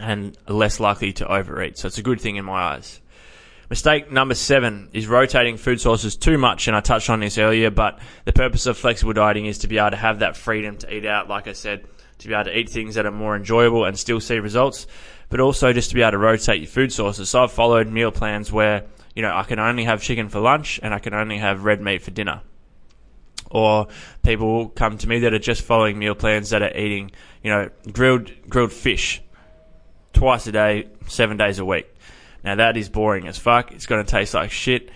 and 0.00 0.36
less 0.48 0.80
likely 0.80 1.12
to 1.12 1.32
overeat. 1.32 1.78
So 1.78 1.86
it's 1.86 1.98
a 1.98 2.02
good 2.02 2.20
thing 2.20 2.34
in 2.34 2.44
my 2.44 2.60
eyes. 2.60 3.00
Mistake 3.70 4.12
number 4.12 4.34
seven 4.34 4.90
is 4.92 5.06
rotating 5.06 5.56
food 5.56 5.80
sources 5.80 6.16
too 6.16 6.38
much, 6.38 6.68
and 6.68 6.76
I 6.76 6.80
touched 6.80 7.10
on 7.10 7.20
this 7.20 7.38
earlier, 7.38 7.70
but 7.70 7.98
the 8.24 8.32
purpose 8.32 8.66
of 8.66 8.76
flexible 8.76 9.12
dieting 9.12 9.46
is 9.46 9.58
to 9.58 9.68
be 9.68 9.78
able 9.78 9.90
to 9.90 9.96
have 9.96 10.18
that 10.18 10.36
freedom 10.36 10.76
to 10.78 10.94
eat 10.94 11.06
out, 11.06 11.28
like 11.28 11.48
I 11.48 11.52
said, 11.52 11.86
to 12.18 12.28
be 12.28 12.34
able 12.34 12.44
to 12.44 12.58
eat 12.58 12.68
things 12.68 12.94
that 12.96 13.06
are 13.06 13.10
more 13.10 13.36
enjoyable 13.36 13.84
and 13.84 13.98
still 13.98 14.20
see 14.20 14.38
results, 14.38 14.86
but 15.30 15.40
also 15.40 15.72
just 15.72 15.88
to 15.90 15.94
be 15.94 16.02
able 16.02 16.12
to 16.12 16.18
rotate 16.18 16.60
your 16.60 16.68
food 16.68 16.92
sources. 16.92 17.30
So 17.30 17.42
I've 17.42 17.52
followed 17.52 17.88
meal 17.88 18.12
plans 18.12 18.52
where 18.52 18.84
you 19.14 19.22
know, 19.22 19.34
I 19.34 19.44
can 19.44 19.58
only 19.58 19.84
have 19.84 20.02
chicken 20.02 20.28
for 20.28 20.40
lunch 20.40 20.80
and 20.82 20.92
I 20.92 20.98
can 20.98 21.14
only 21.14 21.38
have 21.38 21.64
red 21.64 21.80
meat 21.80 22.02
for 22.02 22.10
dinner. 22.10 22.42
Or 23.50 23.86
people 24.22 24.52
will 24.52 24.68
come 24.68 24.98
to 24.98 25.08
me 25.08 25.20
that 25.20 25.32
are 25.32 25.38
just 25.38 25.62
following 25.62 25.98
meal 25.98 26.16
plans 26.16 26.50
that 26.50 26.62
are 26.62 26.76
eating, 26.76 27.12
you 27.42 27.50
know, 27.50 27.70
grilled 27.92 28.32
grilled 28.48 28.72
fish 28.72 29.22
twice 30.12 30.46
a 30.48 30.52
day, 30.52 30.88
seven 31.06 31.36
days 31.36 31.60
a 31.60 31.64
week. 31.64 31.86
Now 32.44 32.54
that 32.56 32.76
is 32.76 32.88
boring 32.88 33.26
as 33.26 33.38
fuck. 33.38 33.72
It's 33.72 33.86
going 33.86 34.04
to 34.04 34.10
taste 34.10 34.34
like 34.34 34.50
shit, 34.50 34.90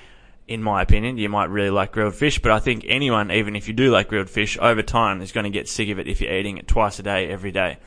in 0.47 0.63
my 0.63 0.83
opinion. 0.83 1.17
You 1.17 1.29
might 1.29 1.51
really 1.51 1.71
like 1.71 1.93
grilled 1.93 2.15
fish, 2.15 2.39
but 2.39 2.53
I 2.53 2.61
think 2.61 2.85
anyone, 2.87 3.33
even 3.33 3.57
if 3.57 3.67
you 3.67 3.75
do 3.75 3.91
like 3.91 4.09
grilled 4.09 4.31
fish, 4.31 4.59
over 4.61 4.83
time 4.83 5.23
is 5.23 5.33
going 5.33 5.45
to 5.45 5.51
get 5.51 5.69
sick 5.69 5.89
of 5.89 5.99
it 5.99 6.07
if 6.07 6.21
you're 6.21 6.33
eating 6.33 6.59
it 6.59 6.69
twice 6.69 6.99
a 6.99 7.03
day, 7.03 7.29
every 7.29 7.51
day. 7.51 7.79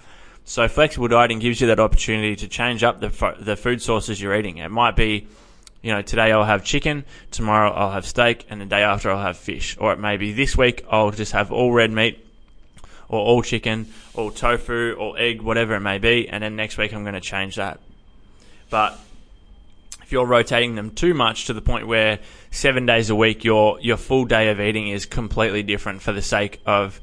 So 0.44 0.68
flexible 0.68 1.08
dieting 1.08 1.40
gives 1.40 1.62
you 1.62 1.68
that 1.68 1.80
opportunity 1.80 2.36
to 2.38 2.48
change 2.48 2.84
up 2.84 3.00
the 3.00 3.36
the 3.40 3.56
food 3.56 3.82
sources 3.82 4.20
you're 4.20 4.36
eating. 4.36 4.58
It 4.58 4.72
might 4.72 4.96
be 4.96 5.28
you 5.82 5.92
know, 5.92 6.02
today 6.02 6.32
I'll 6.32 6.44
have 6.44 6.64
chicken, 6.64 7.06
tomorrow 7.32 7.72
I'll 7.72 7.92
have 7.92 8.06
steak, 8.06 8.46
and 8.50 8.62
the 8.62 8.66
day 8.66 8.84
after 8.84 9.10
I'll 9.10 9.22
have 9.22 9.38
fish. 9.38 9.78
Or 9.80 9.92
it 9.94 10.00
may 10.00 10.18
be 10.18 10.32
this 10.32 10.56
week 10.56 10.86
I'll 10.90 11.12
just 11.12 11.32
have 11.32 11.52
all 11.52 11.72
red 11.72 11.92
meat, 11.92 12.24
or 13.10 13.20
all 13.20 13.42
chicken, 13.42 13.88
or 14.14 14.32
tofu, 14.32 14.94
or 14.94 15.18
egg, 15.18 15.42
whatever 15.42 15.76
it 15.76 15.80
may 15.80 15.98
be, 15.98 16.30
and 16.30 16.44
then 16.44 16.56
next 16.56 16.78
week 16.78 16.94
I'm 16.94 17.04
going 17.04 17.16
to 17.16 17.22
change 17.22 17.56
that. 17.56 17.80
But 18.70 19.00
if 20.12 20.14
you're 20.14 20.26
rotating 20.26 20.76
them 20.76 20.90
too 20.92 21.14
much 21.14 21.46
to 21.46 21.54
the 21.54 21.62
point 21.62 21.88
where 21.88 22.20
seven 22.50 22.86
days 22.86 23.10
a 23.10 23.16
week 23.16 23.46
your 23.46 23.80
your 23.80 23.96
full 23.96 24.26
day 24.26 24.50
of 24.50 24.60
eating 24.60 24.90
is 24.90 25.06
completely 25.06 25.64
different 25.64 26.02
for 26.02 26.12
the 26.12 26.22
sake 26.22 26.60
of 26.66 27.00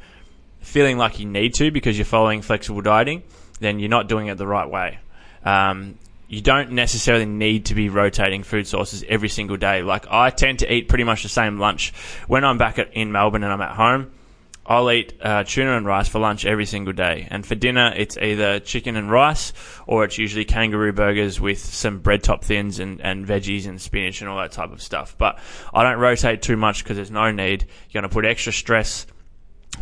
feeling 0.61 0.99
like 0.99 1.19
you 1.19 1.25
need 1.25 1.55
to 1.55 1.71
because 1.71 1.97
you're 1.97 2.05
following 2.05 2.43
flexible 2.43 2.83
dieting, 2.83 3.23
then 3.61 3.79
you're 3.79 3.89
not 3.89 4.11
doing 4.11 4.27
it 4.27 4.37
the 4.37 4.47
right 4.47 4.69
way. 4.69 4.99
Um, 5.43 5.97
you 6.29 6.43
don't 6.43 6.73
necessarily 6.73 7.25
need 7.25 7.65
to 7.67 7.75
be 7.75 7.89
rotating 7.89 8.43
food 8.43 8.67
sources 8.67 9.03
every 9.09 9.31
single 9.31 9.57
day. 9.57 9.81
Like 9.81 10.05
I 10.11 10.29
tend 10.29 10.59
to 10.59 10.71
eat 10.71 10.91
pretty 10.91 11.05
much 11.05 11.23
the 11.23 11.31
same 11.31 11.59
lunch 11.59 11.95
when 12.27 12.45
I'm 12.45 12.59
back 12.59 12.79
at, 12.79 12.93
in 12.93 13.11
Melbourne 13.11 13.43
and 13.43 13.51
I'm 13.51 13.63
at 13.63 13.75
home. 13.75 14.13
I'll 14.69 14.91
eat 14.91 15.15
uh, 15.23 15.45
tuna 15.45 15.79
and 15.79 15.87
rice 15.87 16.09
for 16.09 16.19
lunch 16.19 16.45
every 16.45 16.67
single 16.67 16.93
day, 16.93 17.27
and 17.31 17.45
for 17.45 17.55
dinner 17.55 17.93
it's 17.97 18.19
either 18.19 18.61
chicken 18.61 18.97
and 18.97 19.11
rice, 19.11 19.55
or 19.87 20.05
it's 20.05 20.19
usually 20.19 20.45
kangaroo 20.45 20.93
burgers 20.93 21.41
with 21.41 21.59
some 21.59 22.01
bread 22.01 22.23
top 22.23 22.45
thins 22.45 22.79
and, 22.79 23.01
and 23.01 23.27
veggies 23.27 23.67
and 23.67 23.81
spinach 23.81 24.21
and 24.21 24.29
all 24.29 24.39
that 24.39 24.53
type 24.53 24.71
of 24.71 24.83
stuff. 24.83 25.17
But 25.17 25.39
I 25.73 25.83
don't 25.83 25.99
rotate 25.99 26.43
too 26.43 26.57
much 26.57 26.85
because 26.85 26.97
there's 26.97 27.11
no 27.11 27.33
need. 27.33 27.63
You're 27.89 28.03
going 28.03 28.11
to 28.11 28.15
put 28.15 28.27
extra 28.27 28.53
stress 28.53 29.07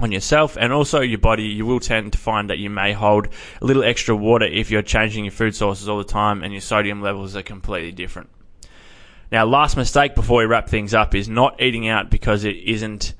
on 0.00 0.12
yourself 0.12 0.56
and 0.58 0.72
also 0.72 1.00
your 1.00 1.18
body, 1.18 1.44
you 1.44 1.66
will 1.66 1.80
tend 1.80 2.12
to 2.12 2.18
find 2.18 2.50
that 2.50 2.58
you 2.58 2.70
may 2.70 2.92
hold 2.92 3.28
a 3.60 3.64
little 3.64 3.84
extra 3.84 4.14
water 4.14 4.44
if 4.44 4.70
you're 4.70 4.82
changing 4.82 5.24
your 5.24 5.32
food 5.32 5.54
sources 5.54 5.88
all 5.88 5.98
the 5.98 6.04
time 6.04 6.42
and 6.42 6.52
your 6.52 6.60
sodium 6.60 7.02
levels 7.02 7.34
are 7.34 7.42
completely 7.42 7.92
different. 7.92 8.28
Now, 9.32 9.44
last 9.44 9.76
mistake 9.76 10.14
before 10.14 10.38
we 10.38 10.44
wrap 10.44 10.68
things 10.68 10.94
up 10.94 11.14
is 11.14 11.28
not 11.28 11.60
eating 11.60 11.88
out 11.88 12.10
because 12.10 12.44
it 12.44 12.56
isn't, 12.56 13.14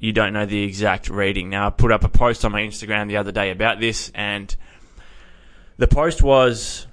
you 0.00 0.12
don't 0.12 0.32
know 0.32 0.46
the 0.46 0.62
exact 0.62 1.08
reading. 1.08 1.50
Now, 1.50 1.68
I 1.68 1.70
put 1.70 1.92
up 1.92 2.02
a 2.02 2.08
post 2.08 2.44
on 2.44 2.52
my 2.52 2.62
Instagram 2.62 3.06
the 3.06 3.18
other 3.18 3.32
day 3.32 3.50
about 3.50 3.78
this 3.78 4.10
and 4.14 4.54
the 5.76 5.86
post 5.86 6.22
was 6.22 6.86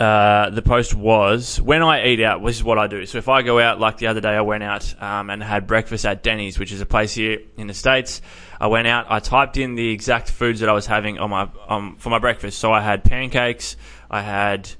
uh, 0.00 0.48
the 0.48 0.62
post 0.62 0.94
was 0.94 1.60
when 1.60 1.82
I 1.82 2.06
eat 2.06 2.22
out, 2.22 2.40
which 2.40 2.56
is 2.56 2.64
what 2.64 2.78
I 2.78 2.86
do. 2.86 3.04
So 3.04 3.18
if 3.18 3.28
I 3.28 3.42
go 3.42 3.60
out, 3.60 3.78
like 3.78 3.98
the 3.98 4.06
other 4.06 4.22
day, 4.22 4.30
I 4.30 4.40
went 4.40 4.62
out 4.62 5.00
um, 5.00 5.28
and 5.28 5.42
had 5.42 5.66
breakfast 5.66 6.06
at 6.06 6.22
Denny's, 6.22 6.58
which 6.58 6.72
is 6.72 6.80
a 6.80 6.86
place 6.86 7.12
here 7.12 7.40
in 7.58 7.66
the 7.66 7.74
states. 7.74 8.22
I 8.58 8.68
went 8.68 8.88
out, 8.88 9.06
I 9.10 9.20
typed 9.20 9.58
in 9.58 9.74
the 9.74 9.90
exact 9.90 10.30
foods 10.30 10.60
that 10.60 10.70
I 10.70 10.72
was 10.72 10.86
having 10.86 11.18
on 11.18 11.28
my 11.28 11.48
um, 11.68 11.96
for 11.96 12.08
my 12.08 12.18
breakfast. 12.18 12.58
So 12.58 12.72
I 12.72 12.80
had 12.80 13.04
pancakes, 13.04 13.76
I 14.10 14.22
had 14.22 14.70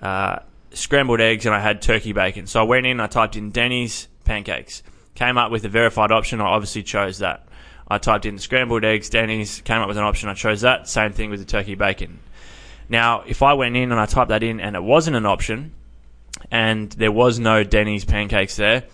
uh, 0.00 0.38
scrambled 0.72 1.20
eggs, 1.20 1.44
and 1.44 1.54
I 1.54 1.60
had 1.60 1.82
turkey 1.82 2.12
bacon. 2.12 2.46
So 2.46 2.60
I 2.60 2.62
went 2.62 2.86
in, 2.86 3.00
I 3.00 3.08
typed 3.08 3.34
in 3.34 3.50
Denny's 3.50 4.06
pancakes, 4.24 4.84
came 5.18 5.36
up 5.36 5.50
with 5.50 5.64
a 5.64 5.68
verified 5.68 6.12
option. 6.12 6.40
I 6.40 6.44
obviously 6.44 6.84
chose 6.84 7.18
that. 7.18 7.48
I 7.88 7.98
typed 7.98 8.24
in 8.24 8.38
scrambled 8.38 8.84
eggs, 8.84 9.10
Denny's, 9.10 9.60
came 9.62 9.80
up 9.80 9.88
with 9.88 9.96
an 9.96 10.04
option. 10.04 10.28
I 10.28 10.34
chose 10.34 10.60
that. 10.60 10.88
Same 10.88 11.12
thing 11.12 11.28
with 11.28 11.40
the 11.40 11.46
turkey 11.46 11.74
bacon. 11.74 12.20
Now, 12.88 13.24
if 13.26 13.42
I 13.42 13.54
went 13.54 13.76
in 13.76 13.90
and 13.90 14.00
I 14.00 14.06
typed 14.06 14.28
that 14.28 14.44
in 14.44 14.60
and 14.60 14.76
it 14.76 14.82
wasn't 14.82 15.16
an 15.16 15.26
option, 15.26 15.72
and 16.52 16.92
there 16.92 17.10
was 17.10 17.40
no 17.40 17.64
Denny's 17.64 18.04
pancakes 18.04 18.54
there, 18.54 18.84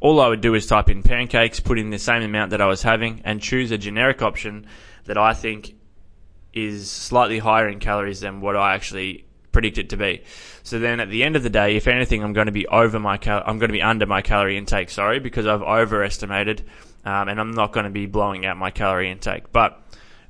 all 0.00 0.18
I 0.18 0.28
would 0.28 0.40
do 0.40 0.54
is 0.54 0.66
type 0.66 0.88
in 0.88 1.02
pancakes, 1.02 1.60
put 1.60 1.78
in 1.78 1.90
the 1.90 1.98
same 1.98 2.22
amount 2.22 2.52
that 2.52 2.62
I 2.62 2.66
was 2.66 2.82
having, 2.82 3.20
and 3.24 3.42
choose 3.42 3.70
a 3.70 3.76
generic 3.76 4.22
option 4.22 4.66
that 5.04 5.18
I 5.18 5.34
think 5.34 5.74
is 6.54 6.90
slightly 6.90 7.38
higher 7.38 7.68
in 7.68 7.80
calories 7.80 8.20
than 8.20 8.40
what 8.40 8.56
I 8.56 8.74
actually 8.74 9.26
predict 9.56 9.78
it 9.78 9.88
to 9.88 9.96
be. 9.96 10.22
So 10.64 10.78
then 10.78 11.00
at 11.00 11.08
the 11.08 11.24
end 11.24 11.34
of 11.34 11.42
the 11.42 11.48
day, 11.48 11.76
if 11.76 11.86
anything, 11.86 12.22
I'm 12.22 12.34
going 12.34 12.44
to 12.44 12.52
be 12.52 12.66
over 12.66 13.00
my 13.00 13.16
cal- 13.16 13.42
I'm 13.46 13.58
going 13.58 13.70
to 13.70 13.72
be 13.72 13.80
under 13.80 14.04
my 14.04 14.20
calorie 14.20 14.58
intake. 14.58 14.90
Sorry, 14.90 15.18
because 15.18 15.46
I've 15.46 15.62
overestimated, 15.62 16.62
um, 17.06 17.28
and 17.28 17.40
I'm 17.40 17.52
not 17.52 17.72
going 17.72 17.84
to 17.84 17.90
be 17.90 18.04
blowing 18.04 18.44
out 18.44 18.58
my 18.58 18.70
calorie 18.70 19.10
intake. 19.10 19.50
But 19.52 19.82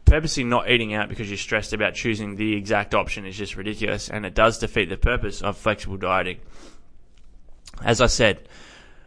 purposely 0.05 0.45
not 0.45 0.71
eating 0.71 0.95
out 0.95 1.09
because 1.09 1.29
you're 1.29 1.37
stressed 1.37 1.73
about 1.73 1.95
choosing 1.95 2.37
the 2.37 2.55
exact 2.55 2.95
option 2.95 3.27
is 3.27 3.37
just 3.37 3.57
ridiculous 3.57 4.09
and 4.09 4.25
it 4.25 4.33
does 4.33 4.61
defeat 4.61 4.89
the 4.89 4.97
purpose 4.97 5.43
of 5.43 5.57
flexible 5.57 5.97
dieting. 5.97 6.39
As 7.83 8.01
I 8.01 8.07
said, 8.07 8.49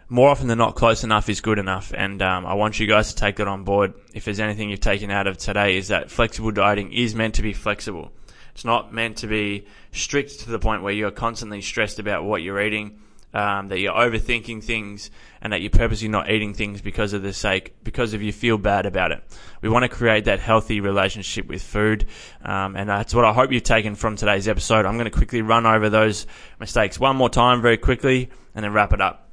more 0.10 0.28
often 0.28 0.48
than 0.48 0.58
not, 0.58 0.76
close 0.76 1.06
enough 1.06 1.30
is 1.30 1.40
good 1.40 1.60
enough, 1.60 1.94
and 1.96 2.22
um, 2.22 2.46
I 2.46 2.56
want 2.56 2.78
you 2.78 2.88
guys 2.88 3.14
to 3.14 3.16
take 3.16 3.38
that 3.38 3.48
on 3.48 3.64
board. 3.64 3.94
If 4.14 4.26
there's 4.26 4.42
anything 4.42 4.70
you've 4.70 4.82
taken 4.82 5.12
out 5.12 5.28
of 5.28 5.38
today, 5.38 5.78
is 5.78 5.88
that 5.88 6.12
flexible 6.12 6.52
dieting 6.52 6.92
is 6.92 7.16
meant 7.16 7.36
to 7.36 7.42
be 7.42 7.54
flexible. 7.54 8.12
It's 8.60 8.65
not 8.65 8.93
meant 8.93 9.19
to 9.19 9.28
be 9.28 9.67
strict 9.93 10.41
to 10.41 10.50
the 10.50 10.60
point 10.60 10.84
where 10.84 10.91
you're 10.91 11.12
constantly 11.12 11.62
stressed 11.62 11.98
about 11.98 12.26
what 12.26 12.41
you're 12.41 12.60
eating 12.60 13.00
um, 13.34 13.69
that 13.69 13.80
you're 13.80 13.93
overthinking 13.93 14.62
things 14.62 15.12
and 15.41 15.54
that 15.54 15.62
you're 15.62 15.69
purposely 15.69 16.10
not 16.10 16.30
eating 16.30 16.54
things 16.54 16.82
because 16.82 17.13
of 17.13 17.22
the 17.22 17.32
sake, 17.32 17.74
because 17.86 18.13
of 18.13 18.22
you 18.22 18.34
feel 18.34 18.58
bad 18.58 18.86
about 18.86 19.13
it. 19.13 19.24
We 19.62 19.69
want 19.69 19.84
to 19.84 19.88
create 19.88 20.26
that 20.26 20.41
healthy 20.41 20.82
relationship 20.82 21.48
with 21.48 21.62
food, 21.62 22.08
um, 22.43 22.76
and 22.76 22.89
that's 22.89 23.15
what 23.15 23.24
I 23.24 23.32
hope 23.32 23.54
you've 23.54 23.63
taken 23.63 23.95
from 23.95 24.17
today's 24.17 24.50
episode. 24.50 24.86
I'm 24.86 24.95
going 24.98 25.06
to 25.06 25.17
quickly 25.17 25.41
run 25.41 25.65
over 25.65 25.89
those 25.89 26.28
mistakes 26.60 27.00
one 27.00 27.15
more 27.15 27.30
time 27.30 27.62
very 27.62 27.78
quickly 27.78 28.30
and 28.56 28.65
then 28.65 28.74
wrap 28.74 28.91
it 28.91 29.00
up. 29.00 29.30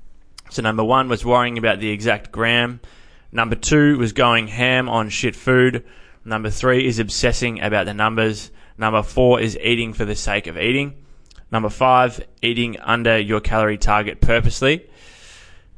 So 0.50 0.62
number 0.62 0.84
one 0.84 1.08
was 1.08 1.24
worrying 1.24 1.58
about 1.58 1.80
the 1.80 1.90
exact 1.90 2.30
gram. 2.30 2.78
Number 3.32 3.56
two 3.56 3.98
was 3.98 4.12
going 4.12 4.46
ham 4.46 4.88
on 4.88 5.08
shit 5.08 5.34
food. 5.34 5.84
Number 6.24 6.50
three 6.50 6.86
is 6.86 7.00
obsessing 7.00 7.60
about 7.60 7.86
the 7.86 7.94
numbers. 7.94 8.52
Number 8.78 9.02
four 9.02 9.40
is 9.40 9.58
eating 9.58 9.92
for 9.92 10.04
the 10.04 10.14
sake 10.14 10.46
of 10.46 10.58
eating. 10.58 11.04
Number 11.50 11.68
five, 11.68 12.20
eating 12.42 12.78
under 12.80 13.18
your 13.18 13.40
calorie 13.40 13.78
target 13.78 14.20
purposely. 14.20 14.88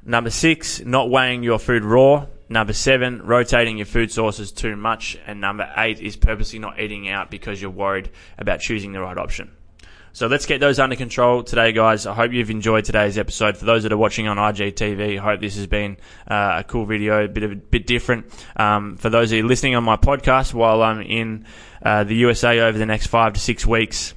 Number 0.05 0.31
six, 0.31 0.81
not 0.81 1.11
weighing 1.11 1.43
your 1.43 1.59
food 1.59 1.85
raw. 1.85 2.27
Number 2.49 2.73
seven, 2.73 3.23
rotating 3.23 3.77
your 3.77 3.87
food 3.87 4.11
sources 4.11 4.51
too 4.51 4.75
much. 4.75 5.19
And 5.27 5.41
number 5.41 5.71
eight 5.77 6.01
is 6.01 6.17
purposely 6.17 6.59
not 6.59 6.81
eating 6.81 7.09
out 7.09 7.31
because 7.31 7.61
you're 7.61 7.71
worried 7.71 8.11
about 8.39 8.61
choosing 8.61 8.93
the 8.93 9.01
right 9.01 9.19
option. 9.19 9.51
So 10.19 10.27
let's 10.27 10.47
get 10.47 10.59
those 10.59 10.81
under 10.81 10.97
control 10.97 11.45
today, 11.45 11.71
guys. 11.71 12.05
I 12.05 12.13
hope 12.13 12.33
you've 12.33 12.51
enjoyed 12.51 12.85
today's 12.85 13.17
episode. 13.17 13.57
For 13.57 13.67
those 13.67 13.85
that 13.85 13.93
are 13.93 13.97
watching 13.97 14.27
on 14.27 14.37
IGTV, 14.37 15.17
I 15.17 15.23
hope 15.23 15.41
this 15.41 15.55
has 15.55 15.69
been 15.69 15.97
uh, 16.27 16.57
a 16.57 16.65
cool 16.65 16.87
video, 16.87 17.27
a 17.27 17.29
bit 17.29 17.45
of 17.45 17.53
a 17.53 17.55
bit 17.55 17.87
different. 17.87 18.27
Um, 18.57 18.97
for 18.97 19.11
those 19.11 19.31
of 19.31 19.37
you 19.39 19.47
listening 19.47 19.77
on 19.77 19.85
my 19.85 19.97
podcast 19.97 20.53
while 20.53 20.83
I'm 20.83 21.03
in 21.03 21.47
uh, 21.85 22.03
the 22.03 22.17
USA 22.17 22.59
over 22.59 22.77
the 22.77 22.85
next 22.85 23.07
five 23.07 23.35
to 23.35 23.41
six 23.41 23.65
weeks, 23.65 24.13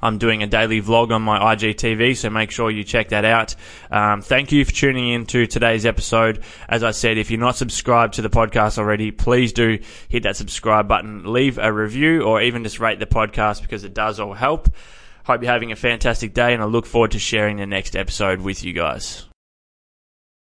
I'm 0.00 0.16
doing 0.16 0.42
a 0.42 0.46
daily 0.46 0.80
vlog 0.80 1.10
on 1.10 1.20
my 1.20 1.54
IGTV, 1.54 2.16
so 2.16 2.30
make 2.30 2.50
sure 2.50 2.70
you 2.70 2.82
check 2.82 3.10
that 3.10 3.26
out. 3.26 3.54
Um, 3.90 4.22
thank 4.22 4.50
you 4.50 4.64
for 4.64 4.72
tuning 4.72 5.10
in 5.10 5.26
to 5.26 5.46
today's 5.46 5.84
episode. 5.84 6.42
As 6.70 6.82
I 6.82 6.92
said, 6.92 7.18
if 7.18 7.30
you're 7.30 7.38
not 7.38 7.54
subscribed 7.54 8.14
to 8.14 8.22
the 8.22 8.30
podcast 8.30 8.78
already, 8.78 9.10
please 9.10 9.52
do 9.52 9.78
hit 10.08 10.22
that 10.22 10.36
subscribe 10.36 10.88
button, 10.88 11.30
leave 11.30 11.58
a 11.58 11.70
review, 11.70 12.22
or 12.22 12.40
even 12.40 12.64
just 12.64 12.80
rate 12.80 12.98
the 12.98 13.04
podcast 13.04 13.60
because 13.60 13.84
it 13.84 13.92
does 13.92 14.18
all 14.18 14.32
help. 14.32 14.70
Hope 15.28 15.42
you're 15.42 15.52
having 15.52 15.72
a 15.72 15.76
fantastic 15.76 16.32
day, 16.32 16.54
and 16.54 16.62
I 16.62 16.64
look 16.64 16.86
forward 16.86 17.10
to 17.10 17.18
sharing 17.18 17.58
the 17.58 17.66
next 17.66 17.94
episode 17.94 18.40
with 18.40 18.64
you 18.64 18.72
guys. 18.72 19.27